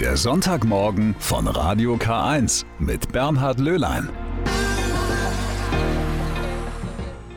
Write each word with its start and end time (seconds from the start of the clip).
Der 0.00 0.18
Sonntagmorgen 0.18 1.16
von 1.18 1.48
Radio 1.48 1.94
K1 1.94 2.66
mit 2.78 3.12
Bernhard 3.12 3.58
Löhlein. 3.58 4.10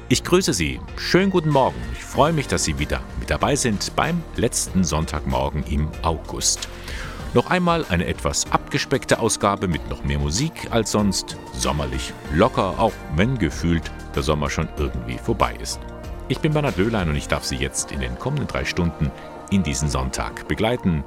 Ich 0.10 0.26
grüße 0.26 0.52
Sie. 0.52 0.82
Schönen 0.98 1.30
guten 1.30 1.52
Morgen. 1.52 1.78
Ich 1.94 2.04
freue 2.04 2.34
mich, 2.34 2.50
dass 2.50 2.66
Sie 2.66 2.78
wieder 2.78 3.00
mit 3.18 3.30
dabei 3.30 3.56
sind 3.56 3.96
beim 3.96 4.22
letzten 4.36 4.84
Sonntagmorgen 4.84 5.64
im 5.70 5.88
August. 6.02 6.68
Noch 7.34 7.50
einmal 7.50 7.86
eine 7.88 8.06
etwas 8.08 8.52
abgespeckte 8.52 9.20
Ausgabe 9.20 9.70
mit 9.70 9.90
noch 9.90 10.04
mehr 10.04 10.20
Musik 10.20 10.68
als 10.70 10.92
sonst. 10.92 11.38
Sommerlich, 11.54 12.12
locker, 12.34 12.78
auch 12.78 12.94
wenn 13.16 13.38
gefühlt 13.38 13.90
der 14.16 14.24
Sommer 14.24 14.50
schon 14.50 14.68
irgendwie 14.76 15.18
vorbei 15.18 15.56
ist. 15.62 15.80
Ich 16.28 16.40
bin 16.40 16.52
Bernhard 16.52 16.76
Löhlein 16.76 17.08
und 17.08 17.16
ich 17.16 17.30
darf 17.30 17.46
Sie 17.46 17.56
jetzt 17.56 17.94
in 17.94 18.02
den 18.02 18.20
kommenden 18.20 18.48
drei 18.48 18.66
Stunden 18.66 19.12
in 19.50 19.64
diesen 19.64 19.90
Sonntag 19.90 20.46
begleiten. 20.50 21.06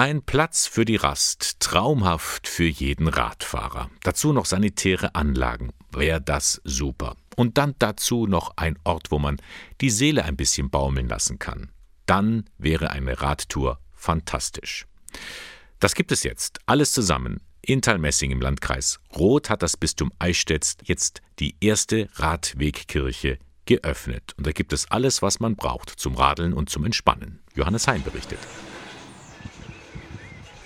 Ein 0.00 0.22
Platz 0.22 0.66
für 0.66 0.86
die 0.86 0.96
Rast, 0.96 1.60
traumhaft 1.60 2.48
für 2.48 2.64
jeden 2.64 3.06
Radfahrer. 3.06 3.90
Dazu 4.02 4.32
noch 4.32 4.46
sanitäre 4.46 5.14
Anlagen, 5.14 5.74
wäre 5.92 6.22
das 6.22 6.62
super. 6.64 7.16
Und 7.36 7.58
dann 7.58 7.74
dazu 7.78 8.26
noch 8.26 8.56
ein 8.56 8.78
Ort, 8.84 9.10
wo 9.10 9.18
man 9.18 9.36
die 9.82 9.90
Seele 9.90 10.24
ein 10.24 10.36
bisschen 10.36 10.70
baumeln 10.70 11.06
lassen 11.06 11.38
kann. 11.38 11.70
Dann 12.06 12.48
wäre 12.56 12.92
eine 12.92 13.20
Radtour 13.20 13.78
fantastisch. 13.92 14.86
Das 15.80 15.94
gibt 15.94 16.12
es 16.12 16.22
jetzt, 16.22 16.60
alles 16.64 16.92
zusammen. 16.92 17.42
In 17.60 17.82
Talmessing 17.82 18.30
im 18.30 18.40
Landkreis 18.40 19.00
Roth 19.14 19.50
hat 19.50 19.62
das 19.62 19.76
Bistum 19.76 20.12
Eichstätt 20.18 20.76
jetzt 20.82 21.20
die 21.40 21.56
erste 21.60 22.08
Radwegkirche 22.14 23.38
geöffnet. 23.66 24.32
Und 24.38 24.46
da 24.46 24.52
gibt 24.52 24.72
es 24.72 24.90
alles, 24.90 25.20
was 25.20 25.40
man 25.40 25.56
braucht 25.56 25.90
zum 25.90 26.14
Radeln 26.14 26.54
und 26.54 26.70
zum 26.70 26.86
Entspannen. 26.86 27.42
Johannes 27.54 27.86
Hein 27.86 28.02
berichtet. 28.02 28.38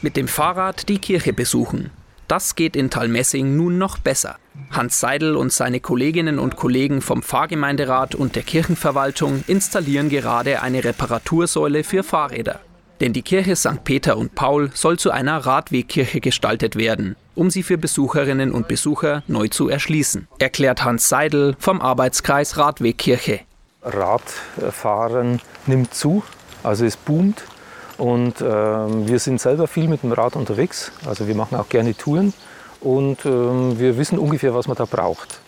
Mit 0.04 0.18
dem 0.18 0.28
Fahrrad 0.28 0.90
die 0.90 0.98
Kirche 0.98 1.32
besuchen. 1.32 1.90
Das 2.28 2.56
geht 2.56 2.76
in 2.76 2.90
Talmessing 2.90 3.56
nun 3.56 3.78
noch 3.78 3.96
besser. 3.96 4.36
Hans 4.70 5.00
Seidel 5.00 5.34
und 5.34 5.50
seine 5.50 5.80
Kolleginnen 5.80 6.38
und 6.38 6.56
Kollegen 6.56 7.00
vom 7.00 7.22
Pfarrgemeinderat 7.22 8.14
und 8.14 8.36
der 8.36 8.42
Kirchenverwaltung 8.42 9.44
installieren 9.46 10.10
gerade 10.10 10.60
eine 10.60 10.84
Reparatursäule 10.84 11.84
für 11.84 12.02
Fahrräder. 12.02 12.60
Denn 13.00 13.14
die 13.14 13.22
Kirche 13.22 13.56
St. 13.56 13.82
Peter 13.84 14.18
und 14.18 14.34
Paul 14.34 14.70
soll 14.74 14.98
zu 14.98 15.10
einer 15.10 15.38
Radwegkirche 15.38 16.20
gestaltet 16.20 16.76
werden, 16.76 17.16
um 17.34 17.48
sie 17.48 17.62
für 17.62 17.78
Besucherinnen 17.78 18.52
und 18.52 18.68
Besucher 18.68 19.22
neu 19.26 19.48
zu 19.48 19.70
erschließen, 19.70 20.28
erklärt 20.38 20.84
Hans 20.84 21.08
Seidel 21.08 21.56
vom 21.58 21.80
Arbeitskreis 21.80 22.58
Radwegkirche. 22.58 23.40
Radfahren 23.80 25.40
nimmt 25.64 25.94
zu, 25.94 26.22
also 26.62 26.84
es 26.84 26.98
boomt. 26.98 27.44
Und 27.98 28.40
äh, 28.40 28.44
wir 28.44 29.18
sind 29.18 29.40
selber 29.40 29.68
viel 29.68 29.88
mit 29.88 30.02
dem 30.02 30.12
Rad 30.12 30.36
unterwegs, 30.36 30.90
also 31.06 31.28
wir 31.28 31.34
machen 31.34 31.56
auch 31.56 31.68
gerne 31.68 31.96
Touren 31.96 32.32
und 32.80 33.24
äh, 33.24 33.28
wir 33.28 33.96
wissen 33.96 34.18
ungefähr, 34.18 34.54
was 34.54 34.66
man 34.66 34.76
da 34.76 34.84
braucht. 34.84 35.40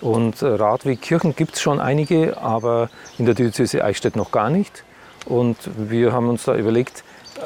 Und 0.00 0.40
äh, 0.40 0.46
Radwegkirchen 0.46 1.36
gibt 1.36 1.54
es 1.56 1.60
schon 1.60 1.78
einige, 1.78 2.38
aber 2.38 2.88
in 3.18 3.26
der 3.26 3.34
Diözese 3.34 3.84
Eichstätt 3.84 4.16
noch 4.16 4.32
gar 4.32 4.48
nicht. 4.48 4.84
Und 5.26 5.58
wir 5.76 6.12
haben 6.12 6.30
uns 6.30 6.44
da 6.44 6.56
überlegt, 6.56 7.04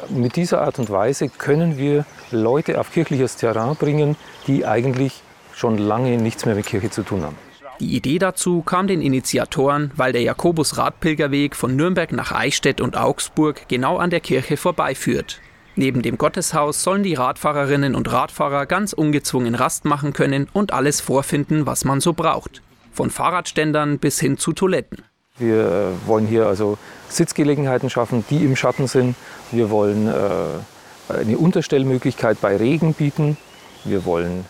mit 0.09 0.35
dieser 0.35 0.61
Art 0.61 0.79
und 0.79 0.89
Weise 0.89 1.29
können 1.29 1.77
wir 1.77 2.05
Leute 2.31 2.79
auf 2.79 2.91
kirchliches 2.91 3.35
Terrain 3.35 3.75
bringen, 3.75 4.15
die 4.47 4.65
eigentlich 4.65 5.21
schon 5.53 5.77
lange 5.77 6.17
nichts 6.17 6.45
mehr 6.45 6.55
mit 6.55 6.65
Kirche 6.65 6.89
zu 6.89 7.03
tun 7.03 7.23
haben. 7.23 7.37
Die 7.81 7.95
Idee 7.95 8.19
dazu 8.19 8.61
kam 8.61 8.87
den 8.87 9.01
Initiatoren, 9.01 9.91
weil 9.97 10.13
der 10.13 10.21
Jakobus-Radpilgerweg 10.21 11.55
von 11.55 11.75
Nürnberg 11.75 12.13
nach 12.13 12.31
Eichstätt 12.31 12.79
und 12.79 12.95
Augsburg 12.95 13.67
genau 13.67 13.97
an 13.97 14.09
der 14.09 14.21
Kirche 14.21 14.55
vorbeiführt. 14.55 15.41
Neben 15.75 16.01
dem 16.01 16.17
Gotteshaus 16.17 16.83
sollen 16.83 17.03
die 17.03 17.15
Radfahrerinnen 17.15 17.93
und 17.93 18.09
Radfahrer 18.09 18.65
ganz 18.65 18.93
ungezwungen 18.93 19.55
Rast 19.55 19.83
machen 19.83 20.13
können 20.13 20.47
und 20.53 20.71
alles 20.71 21.01
vorfinden, 21.01 21.65
was 21.65 21.83
man 21.83 21.99
so 21.99 22.13
braucht. 22.13 22.61
Von 22.93 23.09
Fahrradständern 23.09 23.99
bis 23.99 24.21
hin 24.21 24.37
zu 24.37 24.53
Toiletten. 24.53 25.03
Wir 25.37 25.65
äh, 25.65 26.07
wollen 26.07 26.27
hier 26.27 26.47
also 26.47 26.77
Sitzgelegenheiten 27.09 27.89
schaffen, 27.89 28.23
die 28.29 28.45
im 28.45 28.55
Schatten 28.55 28.87
sind. 28.87 29.17
Wir 29.51 29.69
wollen 29.69 30.07
äh, 30.07 31.13
eine 31.13 31.37
Unterstellmöglichkeit 31.37 32.39
bei 32.39 32.55
Regen 32.55 32.93
bieten. 32.93 33.35
Wir 33.83 34.05
wollen 34.05 34.45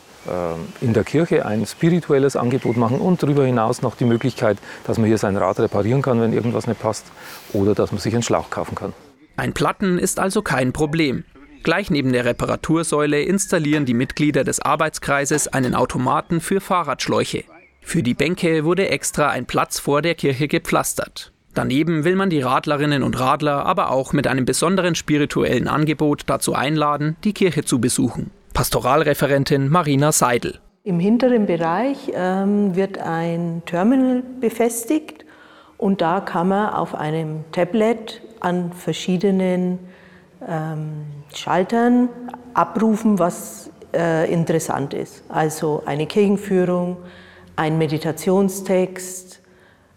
in 0.81 0.93
der 0.93 1.03
Kirche 1.03 1.45
ein 1.45 1.65
spirituelles 1.65 2.35
Angebot 2.35 2.77
machen 2.77 2.99
und 2.99 3.21
darüber 3.21 3.45
hinaus 3.45 3.81
noch 3.81 3.95
die 3.95 4.05
Möglichkeit, 4.05 4.57
dass 4.85 4.97
man 4.97 5.07
hier 5.07 5.17
sein 5.17 5.37
Rad 5.37 5.59
reparieren 5.59 6.01
kann, 6.01 6.19
wenn 6.21 6.33
irgendwas 6.33 6.67
nicht 6.67 6.81
passt, 6.81 7.05
oder 7.53 7.75
dass 7.75 7.91
man 7.91 7.99
sich 7.99 8.13
einen 8.13 8.23
Schlauch 8.23 8.49
kaufen 8.49 8.75
kann. 8.75 8.93
Ein 9.37 9.53
Platten 9.53 9.97
ist 9.99 10.19
also 10.19 10.41
kein 10.41 10.73
Problem. 10.73 11.25
Gleich 11.63 11.89
neben 11.89 12.13
der 12.13 12.25
Reparatursäule 12.25 13.23
installieren 13.23 13.85
die 13.85 13.95
Mitglieder 13.95 14.43
des 14.43 14.61
Arbeitskreises 14.61 15.47
einen 15.47 15.73
Automaten 15.73 16.39
für 16.39 16.61
Fahrradschläuche. 16.61 17.43
Für 17.81 18.03
die 18.03 18.13
Bänke 18.13 18.65
wurde 18.65 18.89
extra 18.89 19.29
ein 19.29 19.45
Platz 19.45 19.79
vor 19.79 20.01
der 20.01 20.15
Kirche 20.15 20.47
gepflastert. 20.47 21.31
Daneben 21.55 22.03
will 22.03 22.15
man 22.15 22.29
die 22.29 22.41
Radlerinnen 22.41 23.01
und 23.01 23.19
Radler 23.19 23.65
aber 23.65 23.91
auch 23.91 24.11
mit 24.11 24.27
einem 24.27 24.45
besonderen 24.45 24.93
spirituellen 24.93 25.67
Angebot 25.67 26.23
dazu 26.27 26.53
einladen, 26.53 27.15
die 27.23 27.33
Kirche 27.33 27.63
zu 27.63 27.79
besuchen. 27.79 28.31
Pastoralreferentin 28.55 29.67
Marina 29.67 30.13
Seidel. 30.13 30.59
Im 30.85 30.97
hinteren 30.97 31.45
Bereich 31.45 32.13
ähm, 32.13 32.73
wird 32.73 32.97
ein 32.99 33.61
Terminal 33.65 34.23
befestigt 34.39 35.25
und 35.77 35.99
da 35.99 36.21
kann 36.21 36.47
man 36.47 36.69
auf 36.69 36.95
einem 36.95 37.43
Tablet 37.51 38.21
an 38.39 38.71
verschiedenen 38.71 39.77
ähm, 40.47 41.03
Schaltern 41.35 42.07
abrufen, 42.53 43.19
was 43.19 43.69
äh, 43.93 44.31
interessant 44.31 44.93
ist. 44.93 45.25
Also 45.27 45.83
eine 45.85 46.05
Kirchenführung, 46.05 46.95
ein 47.57 47.77
Meditationstext, 47.77 49.41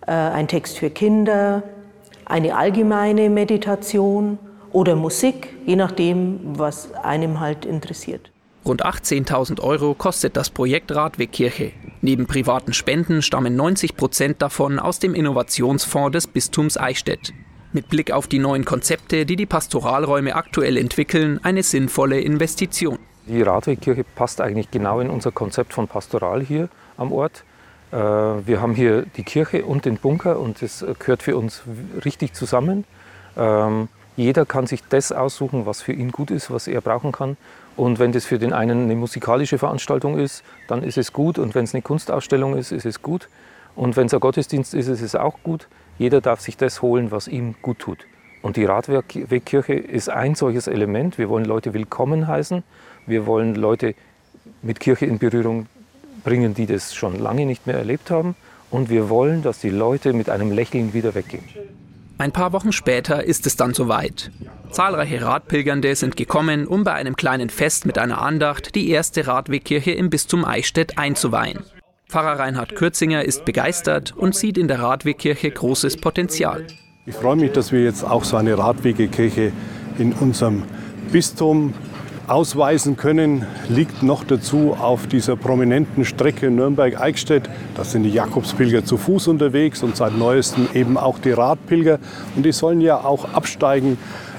äh, 0.05 0.11
ein 0.11 0.49
Text 0.49 0.79
für 0.79 0.91
Kinder, 0.91 1.63
eine 2.25 2.57
allgemeine 2.57 3.31
Meditation 3.31 4.37
oder 4.73 4.97
Musik, 4.97 5.55
je 5.65 5.77
nachdem, 5.77 6.41
was 6.59 6.93
einem 6.95 7.39
halt 7.39 7.65
interessiert. 7.65 8.33
Rund 8.69 8.85
18.000 8.85 9.61
Euro 9.63 9.95
kostet 9.95 10.37
das 10.37 10.51
Projekt 10.51 10.95
Radwegkirche. 10.95 11.73
Neben 12.03 12.27
privaten 12.27 12.75
Spenden 12.75 13.23
stammen 13.23 13.57
90 13.57 13.97
Prozent 13.97 14.43
davon 14.43 14.79
aus 14.79 14.99
dem 14.99 15.15
Innovationsfonds 15.15 16.13
des 16.13 16.27
Bistums 16.27 16.77
Eichstätt. 16.77 17.33
Mit 17.73 17.89
Blick 17.89 18.13
auf 18.13 18.27
die 18.27 18.39
neuen 18.39 18.67
Konzepte, 18.67 19.25
die 19.25 19.37
die 19.37 19.47
Pastoralräume 19.47 20.37
aktuell 20.37 20.77
entwickeln, 20.77 21.41
eine 21.43 21.63
sinnvolle 21.63 22.21
Investition. 22.21 22.99
Die 23.27 23.41
Radwegkirche 23.41 24.05
passt 24.05 24.43
eigentlich 24.43 24.71
genau 24.71 25.01
in 25.01 25.09
unser 25.09 25.33
Konzept 25.33 25.73
von 25.73 25.89
Pastoral 25.89 26.43
hier 26.43 26.69
am 26.99 27.11
Ort. 27.11 27.45
Äh, 27.91 27.97
wir 27.97 28.61
haben 28.61 28.75
hier 28.75 29.07
die 29.17 29.23
Kirche 29.23 29.65
und 29.65 29.87
den 29.87 29.97
Bunker 29.97 30.39
und 30.39 30.61
das 30.61 30.85
gehört 30.99 31.23
für 31.23 31.39
uns 31.39 31.63
richtig 32.05 32.35
zusammen. 32.35 32.85
Ähm, 33.35 33.89
jeder 34.19 34.45
kann 34.45 34.67
sich 34.67 34.83
das 34.89 35.13
aussuchen, 35.13 35.65
was 35.65 35.81
für 35.81 35.93
ihn 35.93 36.11
gut 36.11 36.31
ist, 36.31 36.51
was 36.51 36.67
er 36.67 36.81
brauchen 36.81 37.13
kann. 37.13 37.37
Und 37.79 38.01
wenn 38.01 38.11
das 38.11 38.25
für 38.25 38.41
den 38.41 38.53
einen 38.53 38.83
eine 38.83 38.97
musikalische 38.97 39.57
Veranstaltung 39.57 40.19
ist, 40.19 40.43
dann 40.67 40.83
ist 40.83 40.99
es 40.99 41.13
gut. 41.13 41.39
Und 41.39 41.55
wenn 41.55 41.63
es 41.63 41.75
eine 41.75 41.83
Kunstausstellung 41.83 42.57
ist, 42.57 42.73
ist 42.73 42.85
es 42.85 43.03
gut. 43.03 43.29
Und 43.77 43.97
wenn 43.97 44.07
es 44.07 44.15
ein 44.15 44.19
Gottesdienst 44.19 44.75
ist, 44.75 44.89
ist 44.89 45.01
es 45.01 45.15
auch 45.15 45.37
gut. 45.45 45.69
Jeder 45.97 46.21
darf 46.21 46.41
sich 46.41 46.57
das 46.57 46.83
holen, 46.83 47.13
was 47.13 47.29
ihm 47.29 47.55
gut 47.63 47.79
tut. 47.79 47.99
Und 48.43 48.57
die 48.57 48.65
Radwegkirche 48.65 49.75
ist 49.75 50.11
ein 50.11 50.35
solches 50.35 50.67
Element. 50.67 51.19
Wir 51.19 51.29
wollen 51.29 51.45
Leute 51.45 51.73
willkommen 51.73 52.27
heißen. 52.27 52.65
Wir 53.07 53.27
wollen 53.27 53.55
Leute 53.55 53.95
mit 54.61 54.81
Kirche 54.81 55.07
in 55.07 55.21
Berührung 55.21 55.69
bringen, 56.25 56.55
die 56.55 56.67
das 56.67 56.97
schon 56.97 57.17
lange 57.17 57.47
nicht 57.47 57.69
mehr 57.69 57.77
erlebt 57.77 58.11
haben. 58.11 58.35
Und 58.73 58.91
wir 58.91 59.09
wollen, 59.09 59.43
dass 59.43 59.61
die 59.61 59.71
Leute 59.71 60.15
mit 60.15 60.31
einem 60.31 60.51
Lächeln 60.51 60.95
wieder 60.95 61.15
weggehen. 61.15 61.45
Ein 62.19 62.33
paar 62.33 62.53
Wochen 62.53 62.73
später 62.73 63.23
ist 63.23 63.47
es 63.47 63.55
dann 63.55 63.75
soweit. 63.75 64.33
Zahlreiche 64.73 65.23
Radpilgernde 65.23 65.95
sind 65.95 66.17
gekommen, 66.17 66.67
um 66.67 66.83
bei 66.83 66.93
einem 66.93 67.15
kleinen 67.15 67.49
Fest 67.49 67.87
mit 67.87 67.97
einer 67.97 68.21
Andacht 68.21 68.75
die 68.75 68.91
erste 68.91 69.29
Radwegkirche 69.29 69.93
im 69.93 70.11
Bistum 70.11 70.45
Eichstätt 70.45 70.99
einzuweihen. 70.99 71.61
Pfarrer 72.09 72.41
Reinhard 72.41 72.75
Kürzinger 72.75 73.25
ist 73.25 73.45
begeistert 73.45 74.15
und 74.17 74.35
sieht 74.35 74.59
in 74.59 74.67
der 74.67 74.81
Radwegkirche 74.81 75.49
großes 75.49 75.99
Potenzial. 75.99 76.67
Ich 77.07 77.15
freue 77.15 77.37
mich, 77.37 77.53
dass 77.53 77.71
wir 77.71 77.85
jetzt 77.85 78.03
auch 78.03 78.25
so 78.25 78.37
eine 78.37 78.59
Radwegekirche 78.59 79.53
in 79.99 80.13
unserem 80.13 80.65
Bistum 81.13 81.73
ausweisen 82.29 82.97
können, 82.97 83.47
liegt 83.69 84.03
noch 84.03 84.25
dazu 84.25 84.77
auf 84.79 85.07
dieser 85.07 85.37
prominenten 85.37 86.05
Strecke 86.05 86.51
Nürnberg-Eichstätt. 86.51 87.49
Da 87.75 87.85
sind 87.85 88.05
die 88.05 88.11
Jakobspilger 88.11 88.85
zu 88.85 88.97
Fuß 88.97 89.29
unterwegs 89.29 89.83
und 89.83 89.97
seit 89.97 90.17
neuestem 90.17 90.69
eben 90.75 90.97
auch 90.97 91.19
die 91.19 91.33
Radpilger. 91.33 91.99
Und 92.37 92.45
die 92.45 92.53
sollen 92.53 92.81
ja 92.81 92.99
auch 92.99 93.33
absteigen, 93.35 93.99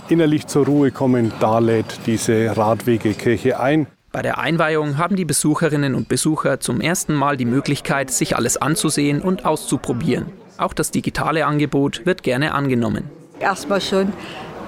innerlich 0.10 0.48
zur 0.48 0.66
Ruhe 0.66 0.92
kommen. 0.92 1.32
Da 1.40 1.60
lädt 1.60 2.00
diese 2.06 2.56
Radwegekirche 2.56 3.60
ein. 3.60 3.88
Bei 4.12 4.22
der 4.22 4.40
Einweihung 4.40 4.98
haben 4.98 5.16
die 5.16 5.26
Besucherinnen 5.26 5.94
und 5.96 6.10
Besucher 6.10 6.60
zum 6.60 6.82
ersten 6.82 7.14
Mal 7.14 7.38
die 7.38 7.46
Möglichkeit, 7.46 8.10
sich 8.10 8.36
alles 8.36 8.58
anzusehen 8.58 9.22
und 9.22 9.46
auszuprobieren. 9.46 10.26
Auch 10.58 10.74
das 10.74 10.92
digitale 10.92 11.46
Angebot 11.46 12.06
wird 12.06 12.24
gerne 12.24 12.54
angenommen. 12.54 13.04
Erstmal 13.40 13.82
schon 13.82 14.14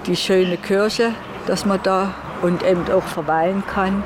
die 0.06 0.16
schöne 0.16 0.58
Kirche 0.58 1.12
dass 1.48 1.66
man 1.66 1.80
da 1.84 2.14
und 2.42 2.64
eben 2.64 2.90
auch 2.92 3.04
verweilen 3.04 3.64
kann. 3.66 4.04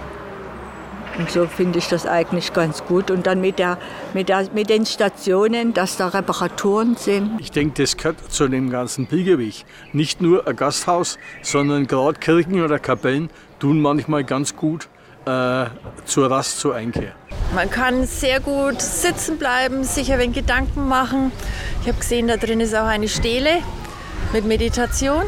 Und 1.18 1.32
so 1.32 1.46
finde 1.48 1.80
ich 1.80 1.88
das 1.88 2.06
eigentlich 2.06 2.54
ganz 2.54 2.84
gut. 2.84 3.10
Und 3.10 3.26
dann 3.26 3.40
mit, 3.40 3.58
der, 3.58 3.78
mit, 4.14 4.30
der, 4.30 4.50
mit 4.54 4.70
den 4.70 4.86
Stationen, 4.86 5.74
dass 5.74 5.98
da 5.98 6.10
Reparaturen 6.10 6.98
sind. 6.98 7.40
Ich 7.40 7.52
denke, 7.52 7.84
das 7.84 7.96
gehört 7.96 8.32
zu 8.32 8.48
dem 8.48 8.70
ganzen 8.70 9.08
Pilgerweg. 9.08 9.64
Nicht 9.94 10.22
nur 10.22 10.46
ein 10.48 10.56
Gasthaus, 10.56 11.18
sondern 11.42 11.88
gerade 11.88 12.20
Kirchen 12.20 12.62
oder 12.62 12.80
Kapellen 12.80 13.30
tun 13.60 13.82
manchmal 13.82 14.26
ganz 14.26 14.56
gut 14.56 14.90
äh, 15.26 15.66
zur 16.04 16.30
Rast, 16.30 16.60
zur 16.60 16.76
Einkehr. 16.76 17.14
Man 17.54 17.70
kann 17.70 18.06
sehr 18.06 18.42
gut 18.42 18.82
sitzen 18.82 19.38
bleiben, 19.38 19.84
sich 19.84 20.12
ein 20.12 20.20
wenig 20.20 20.36
Gedanken 20.36 20.88
machen. 20.88 21.32
Ich 21.82 21.88
habe 21.88 21.98
gesehen, 21.98 22.28
da 22.28 22.36
drin 22.36 22.60
ist 22.60 22.76
auch 22.76 22.88
eine 22.88 23.08
Stele 23.08 23.62
mit 24.34 24.46
Meditation. 24.46 25.24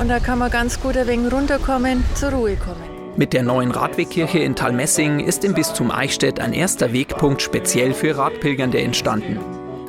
Und 0.00 0.08
da 0.08 0.18
kann 0.18 0.38
man 0.38 0.50
ganz 0.50 0.80
gut 0.80 0.96
ein 0.96 1.06
wenig 1.06 1.32
runterkommen, 1.32 2.04
zur 2.14 2.30
Ruhe 2.30 2.56
kommen. 2.56 2.94
Mit 3.16 3.32
der 3.32 3.44
neuen 3.44 3.70
Radwegkirche 3.70 4.40
in 4.40 4.56
Talmessing 4.56 5.20
ist 5.20 5.44
im 5.44 5.54
Bistum 5.54 5.92
Eichstätt 5.92 6.40
ein 6.40 6.52
erster 6.52 6.92
Wegpunkt 6.92 7.42
speziell 7.42 7.94
für 7.94 8.16
Radpilgernde 8.16 8.80
entstanden. 8.80 9.38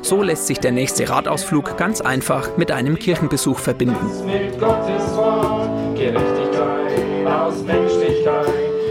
So 0.02 0.22
lässt 0.22 0.46
sich 0.46 0.60
der 0.60 0.70
nächste 0.70 1.08
Radausflug 1.08 1.76
ganz 1.76 2.00
einfach 2.00 2.56
mit 2.56 2.70
einem 2.70 2.96
Kirchenbesuch 2.96 3.58
verbinden. 3.58 4.06
Mit 4.24 4.60
Gottes 4.60 5.16
Wort, 5.16 5.96
Gerechtigkeit 5.96 7.26
aus 7.26 7.64
Menschlichkeit 7.64 8.46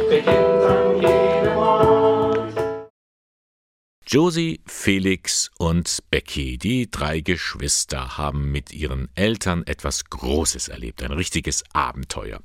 beginnt 0.09 0.84
Josie, 4.15 4.61
Felix 4.65 5.51
und 5.57 6.01
Becky, 6.09 6.57
die 6.57 6.89
drei 6.89 7.19
Geschwister, 7.19 8.17
haben 8.17 8.49
mit 8.49 8.71
ihren 8.71 9.09
Eltern 9.13 9.63
etwas 9.67 10.05
Großes 10.05 10.69
erlebt, 10.69 11.03
ein 11.03 11.11
richtiges 11.11 11.65
Abenteuer. 11.73 12.39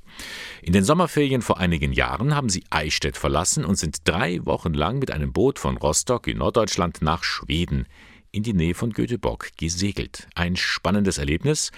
In 0.61 0.73
den 0.73 0.83
Sommerferien 0.83 1.41
vor 1.41 1.59
einigen 1.59 1.93
Jahren 1.93 2.35
haben 2.35 2.49
sie 2.49 2.65
Eichstätt 2.69 3.15
verlassen 3.15 3.63
und 3.63 3.77
sind 3.77 4.05
drei 4.05 4.45
Wochen 4.45 4.73
lang 4.73 4.99
mit 4.99 5.11
einem 5.11 5.31
Boot 5.31 5.59
von 5.59 5.77
Rostock 5.77 6.27
in 6.27 6.39
Norddeutschland 6.39 7.01
nach 7.01 7.23
Schweden 7.23 7.87
in 8.33 8.43
die 8.43 8.51
Nähe 8.53 8.73
von 8.73 8.91
Göteborg 8.91 9.55
gesegelt. 9.55 10.27
Ein 10.35 10.57
spannendes 10.57 11.19
Erlebnis, 11.19 11.71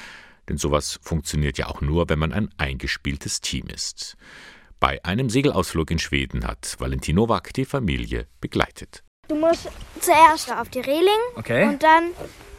denn 0.49 0.57
sowas 0.57 0.99
funktioniert 1.03 1.59
ja 1.59 1.67
auch 1.67 1.81
nur, 1.81 2.09
wenn 2.09 2.17
man 2.17 2.33
ein 2.33 2.49
eingespieltes 2.57 3.41
Team 3.41 3.67
ist. 3.67 4.17
Bei 4.79 5.05
einem 5.05 5.29
Segelausflug 5.29 5.91
in 5.91 5.99
Schweden 5.99 6.47
hat 6.47 6.77
Valentin 6.79 7.17
Nowak 7.17 7.53
die 7.53 7.65
Familie 7.65 8.25
begleitet. 8.41 9.02
Du 9.29 9.35
musst 9.35 9.69
zuerst 10.01 10.51
auf 10.51 10.67
die 10.67 10.81
Reling 10.81 11.07
okay. 11.37 11.69
und 11.69 11.81
dann 11.81 12.09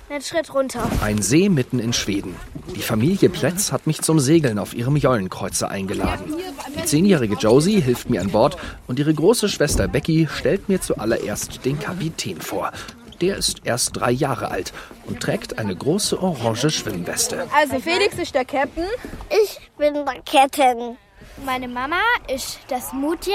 einen 0.09 0.23
Schritt 0.23 0.55
runter. 0.55 0.91
Ein 1.03 1.21
See 1.21 1.51
mitten 1.51 1.79
in 1.79 1.93
Schweden. 1.93 2.37
Die 2.75 2.81
Familie 2.81 3.29
Plätz 3.29 3.71
hat 3.71 3.87
mich 3.87 4.01
zum 4.01 4.19
Segeln 4.19 4.59
auf 4.59 4.73
ihrem 4.73 4.97
Jollenkreuzer 4.97 5.69
eingeladen. 5.69 6.35
Die 6.75 6.85
zehnjährige 6.87 7.35
Josie 7.35 7.83
hilft 7.83 8.09
mir 8.09 8.23
an 8.23 8.31
Bord 8.31 8.57
und 8.87 8.99
ihre 8.99 9.13
große 9.13 9.51
Schwester 9.51 9.89
Becky 9.89 10.27
stellt 10.35 10.71
mir 10.71 10.81
zuallererst 10.81 11.67
den 11.67 11.79
Kapitän 11.79 12.41
vor. 12.41 12.73
Der 13.21 13.37
ist 13.37 13.61
erst 13.65 13.99
drei 13.99 14.13
Jahre 14.13 14.51
alt 14.51 14.73
und 15.05 15.21
trägt 15.21 15.59
eine 15.59 15.77
große 15.77 16.19
orange 16.19 16.71
Schwimmweste. 16.71 17.47
Also 17.55 17.79
Felix 17.79 18.15
ist 18.19 18.35
der 18.35 18.47
Captain. 18.47 18.87
Ich 19.29 19.61
bin 19.77 19.93
der 19.93 20.23
Captain. 20.25 20.97
Meine 21.45 21.69
Mama 21.69 22.01
ist 22.33 22.61
das 22.69 22.93
Mutje 22.95 23.35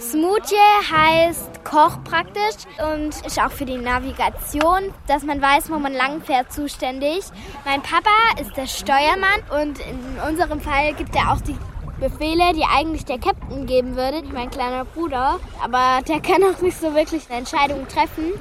Smoothie 0.00 0.56
heißt 0.90 1.64
Koch 1.64 2.02
praktisch 2.04 2.64
und 2.92 3.26
ist 3.26 3.40
auch 3.40 3.50
für 3.50 3.64
die 3.64 3.78
Navigation, 3.78 4.92
dass 5.06 5.22
man 5.22 5.40
weiß, 5.40 5.70
wo 5.70 5.78
man 5.78 5.92
langfährt, 5.92 6.52
zuständig. 6.52 7.24
Mein 7.64 7.82
Papa 7.82 8.10
ist 8.40 8.56
der 8.56 8.66
Steuermann 8.66 9.40
und 9.62 9.78
in 9.80 10.20
unserem 10.28 10.60
Fall 10.60 10.94
gibt 10.94 11.14
er 11.16 11.32
auch 11.32 11.40
die 11.40 11.56
Befehle, 12.00 12.52
die 12.54 12.64
eigentlich 12.64 13.04
der 13.04 13.18
Captain 13.18 13.66
geben 13.66 13.96
würde, 13.96 14.22
mein 14.32 14.50
kleiner 14.50 14.84
Bruder. 14.84 15.38
Aber 15.62 16.00
der 16.06 16.20
kann 16.20 16.42
auch 16.42 16.60
nicht 16.60 16.78
so 16.78 16.94
wirklich 16.94 17.28
eine 17.30 17.38
Entscheidung 17.38 17.86
treffen. 17.88 18.32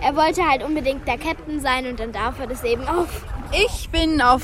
Er 0.00 0.16
wollte 0.16 0.48
halt 0.48 0.62
unbedingt 0.62 1.06
der 1.06 1.18
Captain 1.18 1.60
sein 1.60 1.86
und 1.86 2.00
dann 2.00 2.12
darf 2.12 2.38
er 2.40 2.46
das 2.46 2.64
eben 2.64 2.86
auch. 2.88 3.08
Ich 3.52 3.90
bin 3.90 4.22
auf 4.22 4.42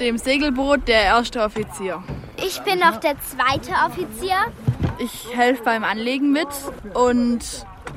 dem 0.00 0.18
Segelboot 0.18 0.88
der 0.88 1.02
erste 1.02 1.42
Offizier. 1.42 2.02
Ich 2.36 2.60
bin 2.62 2.78
noch 2.78 2.96
der 2.96 3.16
zweite 3.20 3.72
Offizier. 3.86 4.36
Ich 5.00 5.34
helfe 5.34 5.62
beim 5.62 5.82
Anlegen 5.82 6.30
mit 6.30 6.48
und 6.92 7.40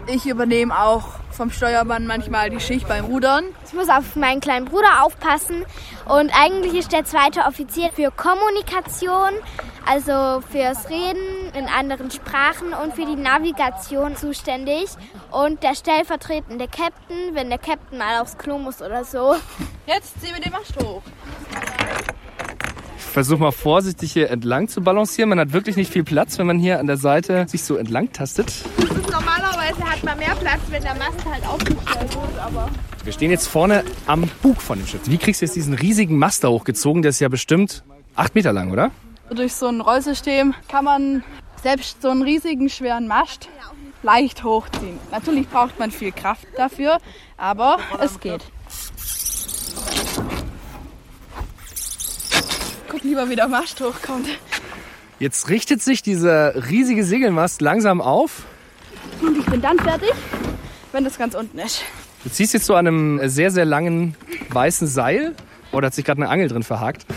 ich 0.07 0.25
übernehme 0.25 0.81
auch 0.81 1.03
vom 1.31 1.51
Steuermann 1.51 2.07
manchmal 2.07 2.49
die 2.49 2.61
Schicht 2.61 2.87
beim 2.87 3.03
Rudern. 3.03 3.43
Ich 3.65 3.73
muss 3.73 3.89
auf 3.89 4.15
meinen 4.15 4.39
kleinen 4.39 4.63
Bruder 4.63 5.03
aufpassen 5.03 5.65
und 6.05 6.31
eigentlich 6.33 6.75
ist 6.75 6.93
der 6.93 7.03
zweite 7.03 7.41
Offizier 7.41 7.89
für 7.93 8.09
Kommunikation, 8.09 9.31
also 9.85 10.41
fürs 10.49 10.89
Reden 10.89 11.51
in 11.53 11.65
anderen 11.65 12.09
Sprachen 12.09 12.73
und 12.73 12.93
für 12.93 13.05
die 13.05 13.17
Navigation 13.17 14.15
zuständig 14.15 14.85
und 15.29 15.61
der 15.61 15.75
stellvertretende 15.75 16.69
Captain, 16.69 17.33
wenn 17.35 17.49
der 17.49 17.59
Captain 17.59 17.97
mal 17.97 18.21
aufs 18.21 18.37
Klo 18.37 18.57
muss 18.57 18.81
oder 18.81 19.03
so. 19.03 19.35
Jetzt 19.87 20.21
ziehen 20.21 20.35
wir 20.35 20.41
den 20.41 20.53
Mast 20.53 20.81
hoch 20.81 21.01
versuche 23.03 23.41
mal 23.41 23.51
vorsichtig 23.51 24.13
hier 24.13 24.29
entlang 24.29 24.67
zu 24.67 24.81
balancieren. 24.81 25.29
Man 25.29 25.39
hat 25.39 25.53
wirklich 25.53 25.75
nicht 25.75 25.91
viel 25.91 26.03
Platz, 26.03 26.37
wenn 26.39 26.47
man 26.47 26.59
hier 26.59 26.79
an 26.79 26.87
der 26.87 26.97
Seite 26.97 27.45
sich 27.47 27.63
so 27.63 27.75
entlang 27.75 28.11
tastet. 28.11 28.53
normalerweise 29.11 29.83
hat 29.83 30.03
man 30.03 30.17
mehr 30.17 30.35
Platz, 30.35 30.61
wenn 30.69 30.81
der 30.81 30.95
Mast 30.95 31.25
halt 31.25 31.45
aufgestellt 31.45 32.15
wird, 32.15 32.39
aber... 32.39 32.69
Wir 33.03 33.11
stehen 33.11 33.31
jetzt 33.31 33.47
vorne 33.47 33.83
am 34.07 34.29
Bug 34.41 34.61
von 34.61 34.79
dem 34.79 34.87
Schiff. 34.87 35.01
Wie 35.05 35.17
kriegst 35.17 35.41
du 35.41 35.45
jetzt 35.45 35.55
diesen 35.55 35.73
riesigen 35.73 36.17
Mast 36.17 36.43
da 36.43 36.47
hochgezogen? 36.47 37.01
Der 37.01 37.09
ist 37.09 37.19
ja 37.19 37.27
bestimmt 37.27 37.83
acht 38.15 38.33
Meter 38.35 38.53
lang, 38.53 38.71
oder? 38.71 38.91
Durch 39.29 39.53
so 39.53 39.67
ein 39.67 39.81
Rollsystem 39.81 40.53
kann 40.69 40.85
man 40.85 41.23
selbst 41.61 42.01
so 42.01 42.09
einen 42.09 42.21
riesigen, 42.21 42.69
schweren 42.69 43.07
Mast 43.07 43.49
leicht 44.03 44.43
hochziehen. 44.43 44.99
Natürlich 45.11 45.49
braucht 45.49 45.79
man 45.79 45.91
viel 45.91 46.11
Kraft 46.11 46.45
dafür, 46.57 46.97
aber 47.37 47.77
es 47.99 48.19
geht. 48.19 48.41
Guck 52.93 53.03
lieber, 53.03 53.27
wie 53.27 53.35
der 53.35 53.47
Mast 53.47 53.81
hochkommt. 53.81 54.27
Jetzt 55.17 55.49
richtet 55.49 55.81
sich 55.81 56.03
dieser 56.03 56.69
riesige 56.69 57.03
Segelmast 57.03 57.59
langsam 57.59 58.01
auf. 58.01 58.43
Und 59.19 59.35
ich 59.35 59.45
bin 59.45 59.61
dann 59.61 59.79
fertig, 59.79 60.11
wenn 60.91 61.03
das 61.03 61.17
ganz 61.17 61.33
unten 61.33 61.57
ist. 61.57 61.81
Du 62.23 62.29
ziehst 62.29 62.53
jetzt 62.53 62.67
so 62.67 62.75
an 62.75 62.85
einem 62.85 63.29
sehr, 63.29 63.49
sehr 63.49 63.65
langen 63.65 64.15
weißen 64.49 64.87
Seil. 64.87 65.33
Oder 65.71 65.87
hat 65.87 65.95
sich 65.95 66.05
gerade 66.05 66.21
eine 66.21 66.29
Angel 66.29 66.47
drin 66.47 66.61
verhakt? 66.61 67.07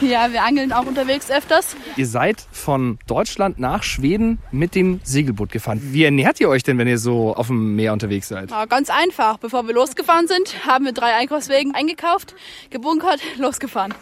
Ja, 0.00 0.32
wir 0.32 0.44
angeln 0.44 0.72
auch 0.72 0.86
unterwegs 0.86 1.30
öfters. 1.32 1.74
Ihr 1.96 2.06
seid 2.06 2.46
von 2.52 2.98
Deutschland 3.08 3.58
nach 3.58 3.82
Schweden 3.82 4.38
mit 4.52 4.76
dem 4.76 5.00
Segelboot 5.02 5.50
gefahren. 5.50 5.80
Wie 5.82 6.04
ernährt 6.04 6.38
ihr 6.38 6.48
euch 6.48 6.62
denn, 6.62 6.78
wenn 6.78 6.86
ihr 6.86 6.98
so 6.98 7.34
auf 7.34 7.48
dem 7.48 7.74
Meer 7.74 7.92
unterwegs 7.92 8.28
seid? 8.28 8.50
Na, 8.50 8.66
ganz 8.66 8.88
einfach. 8.90 9.38
Bevor 9.38 9.66
wir 9.66 9.74
losgefahren 9.74 10.28
sind, 10.28 10.64
haben 10.64 10.84
wir 10.84 10.92
drei 10.92 11.14
Einkaufswegen 11.14 11.74
eingekauft, 11.74 12.36
gebunkert, 12.70 13.20
losgefahren. 13.38 13.92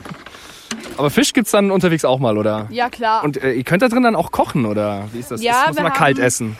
Aber 0.96 1.10
Fisch 1.10 1.32
gibt 1.32 1.46
es 1.46 1.52
dann 1.52 1.70
unterwegs 1.70 2.04
auch 2.04 2.18
mal, 2.18 2.38
oder? 2.38 2.66
Ja, 2.70 2.88
klar. 2.88 3.24
Und 3.24 3.42
äh, 3.42 3.52
ihr 3.52 3.64
könnt 3.64 3.82
da 3.82 3.88
drin 3.88 4.02
dann 4.02 4.16
auch 4.16 4.32
kochen, 4.32 4.66
oder 4.66 5.08
wie 5.12 5.18
ist 5.18 5.30
das? 5.30 5.42
Ja, 5.42 5.66
das 5.66 5.74
muss 5.74 5.82
man 5.82 5.92
kalt 5.92 6.18
essen. 6.18 6.56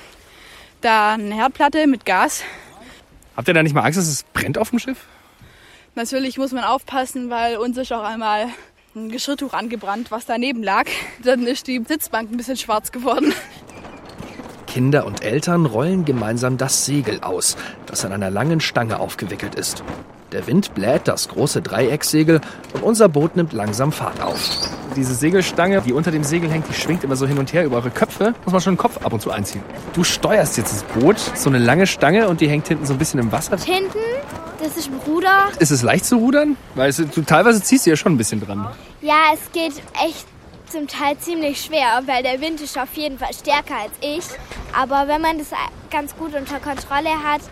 Da 0.80 1.14
eine 1.14 1.34
Herdplatte 1.34 1.86
mit 1.86 2.04
Gas. 2.04 2.42
Habt 3.36 3.48
ihr 3.48 3.54
da 3.54 3.62
nicht 3.62 3.74
mal 3.74 3.82
Angst, 3.82 3.98
dass 3.98 4.08
es 4.08 4.24
brennt 4.34 4.58
auf 4.58 4.70
dem 4.70 4.78
Schiff? 4.78 5.06
Natürlich 5.94 6.36
muss 6.36 6.52
man 6.52 6.64
aufpassen, 6.64 7.30
weil 7.30 7.56
uns 7.56 7.76
ist 7.78 7.92
auch 7.92 8.04
einmal 8.04 8.48
ein 8.94 9.10
Geschirrtuch 9.10 9.52
angebrannt, 9.52 10.10
was 10.10 10.26
daneben 10.26 10.62
lag. 10.62 10.84
Dann 11.22 11.46
ist 11.46 11.66
die 11.66 11.82
Sitzbank 11.86 12.30
ein 12.30 12.36
bisschen 12.36 12.56
schwarz 12.56 12.92
geworden. 12.92 13.32
Kinder 14.66 15.06
und 15.06 15.22
Eltern 15.22 15.64
rollen 15.64 16.04
gemeinsam 16.04 16.58
das 16.58 16.84
Segel 16.84 17.20
aus, 17.22 17.56
das 17.86 18.04
an 18.04 18.12
einer 18.12 18.30
langen 18.30 18.60
Stange 18.60 18.98
aufgewickelt 19.00 19.54
ist. 19.54 19.82
Der 20.32 20.44
Wind 20.48 20.74
bläht 20.74 21.06
das 21.06 21.28
große 21.28 21.62
Dreieckssegel 21.62 22.40
und 22.72 22.82
unser 22.82 23.08
Boot 23.08 23.36
nimmt 23.36 23.52
langsam 23.52 23.92
Fahrt 23.92 24.20
auf. 24.20 24.40
Diese 24.96 25.14
Segelstange, 25.14 25.82
die 25.82 25.92
unter 25.92 26.10
dem 26.10 26.24
Segel 26.24 26.50
hängt, 26.50 26.68
die 26.68 26.74
schwingt 26.74 27.04
immer 27.04 27.14
so 27.14 27.28
hin 27.28 27.38
und 27.38 27.52
her 27.52 27.64
über 27.64 27.76
eure 27.76 27.90
Köpfe. 27.90 28.34
Muss 28.44 28.52
man 28.52 28.60
schon 28.60 28.74
den 28.74 28.78
Kopf 28.78 29.04
ab 29.04 29.12
und 29.12 29.20
zu 29.20 29.30
einziehen. 29.30 29.62
Du 29.92 30.02
steuerst 30.02 30.56
jetzt 30.56 30.72
das 30.72 30.82
Boot, 30.82 31.16
so 31.36 31.48
eine 31.48 31.58
lange 31.58 31.86
Stange 31.86 32.28
und 32.28 32.40
die 32.40 32.48
hängt 32.48 32.66
hinten 32.66 32.86
so 32.86 32.94
ein 32.94 32.98
bisschen 32.98 33.20
im 33.20 33.30
Wasser. 33.30 33.56
Hinten, 33.58 33.98
das 34.60 34.76
ist 34.76 34.88
ein 34.88 34.98
Ruder. 35.06 35.48
Ist 35.60 35.70
es 35.70 35.82
leicht 35.82 36.04
zu 36.04 36.16
rudern? 36.16 36.56
Weil 36.74 36.90
es, 36.90 36.96
du 36.96 37.22
teilweise 37.22 37.62
ziehst 37.62 37.86
du 37.86 37.90
ja 37.90 37.96
schon 37.96 38.14
ein 38.14 38.18
bisschen 38.18 38.40
dran. 38.40 38.66
Ja, 39.02 39.32
es 39.32 39.52
geht 39.52 39.74
echt 40.04 40.26
zum 40.68 40.88
Teil 40.88 41.16
ziemlich 41.18 41.60
schwer, 41.60 42.02
weil 42.06 42.24
der 42.24 42.40
Wind 42.40 42.60
ist 42.60 42.76
auf 42.76 42.92
jeden 42.94 43.18
Fall 43.18 43.32
stärker 43.32 43.76
als 43.80 43.92
ich. 44.00 44.24
Aber 44.76 45.06
wenn 45.06 45.20
man 45.20 45.38
das 45.38 45.48
ganz 45.90 46.16
gut 46.16 46.34
unter 46.34 46.58
Kontrolle 46.58 47.10
hat, 47.24 47.42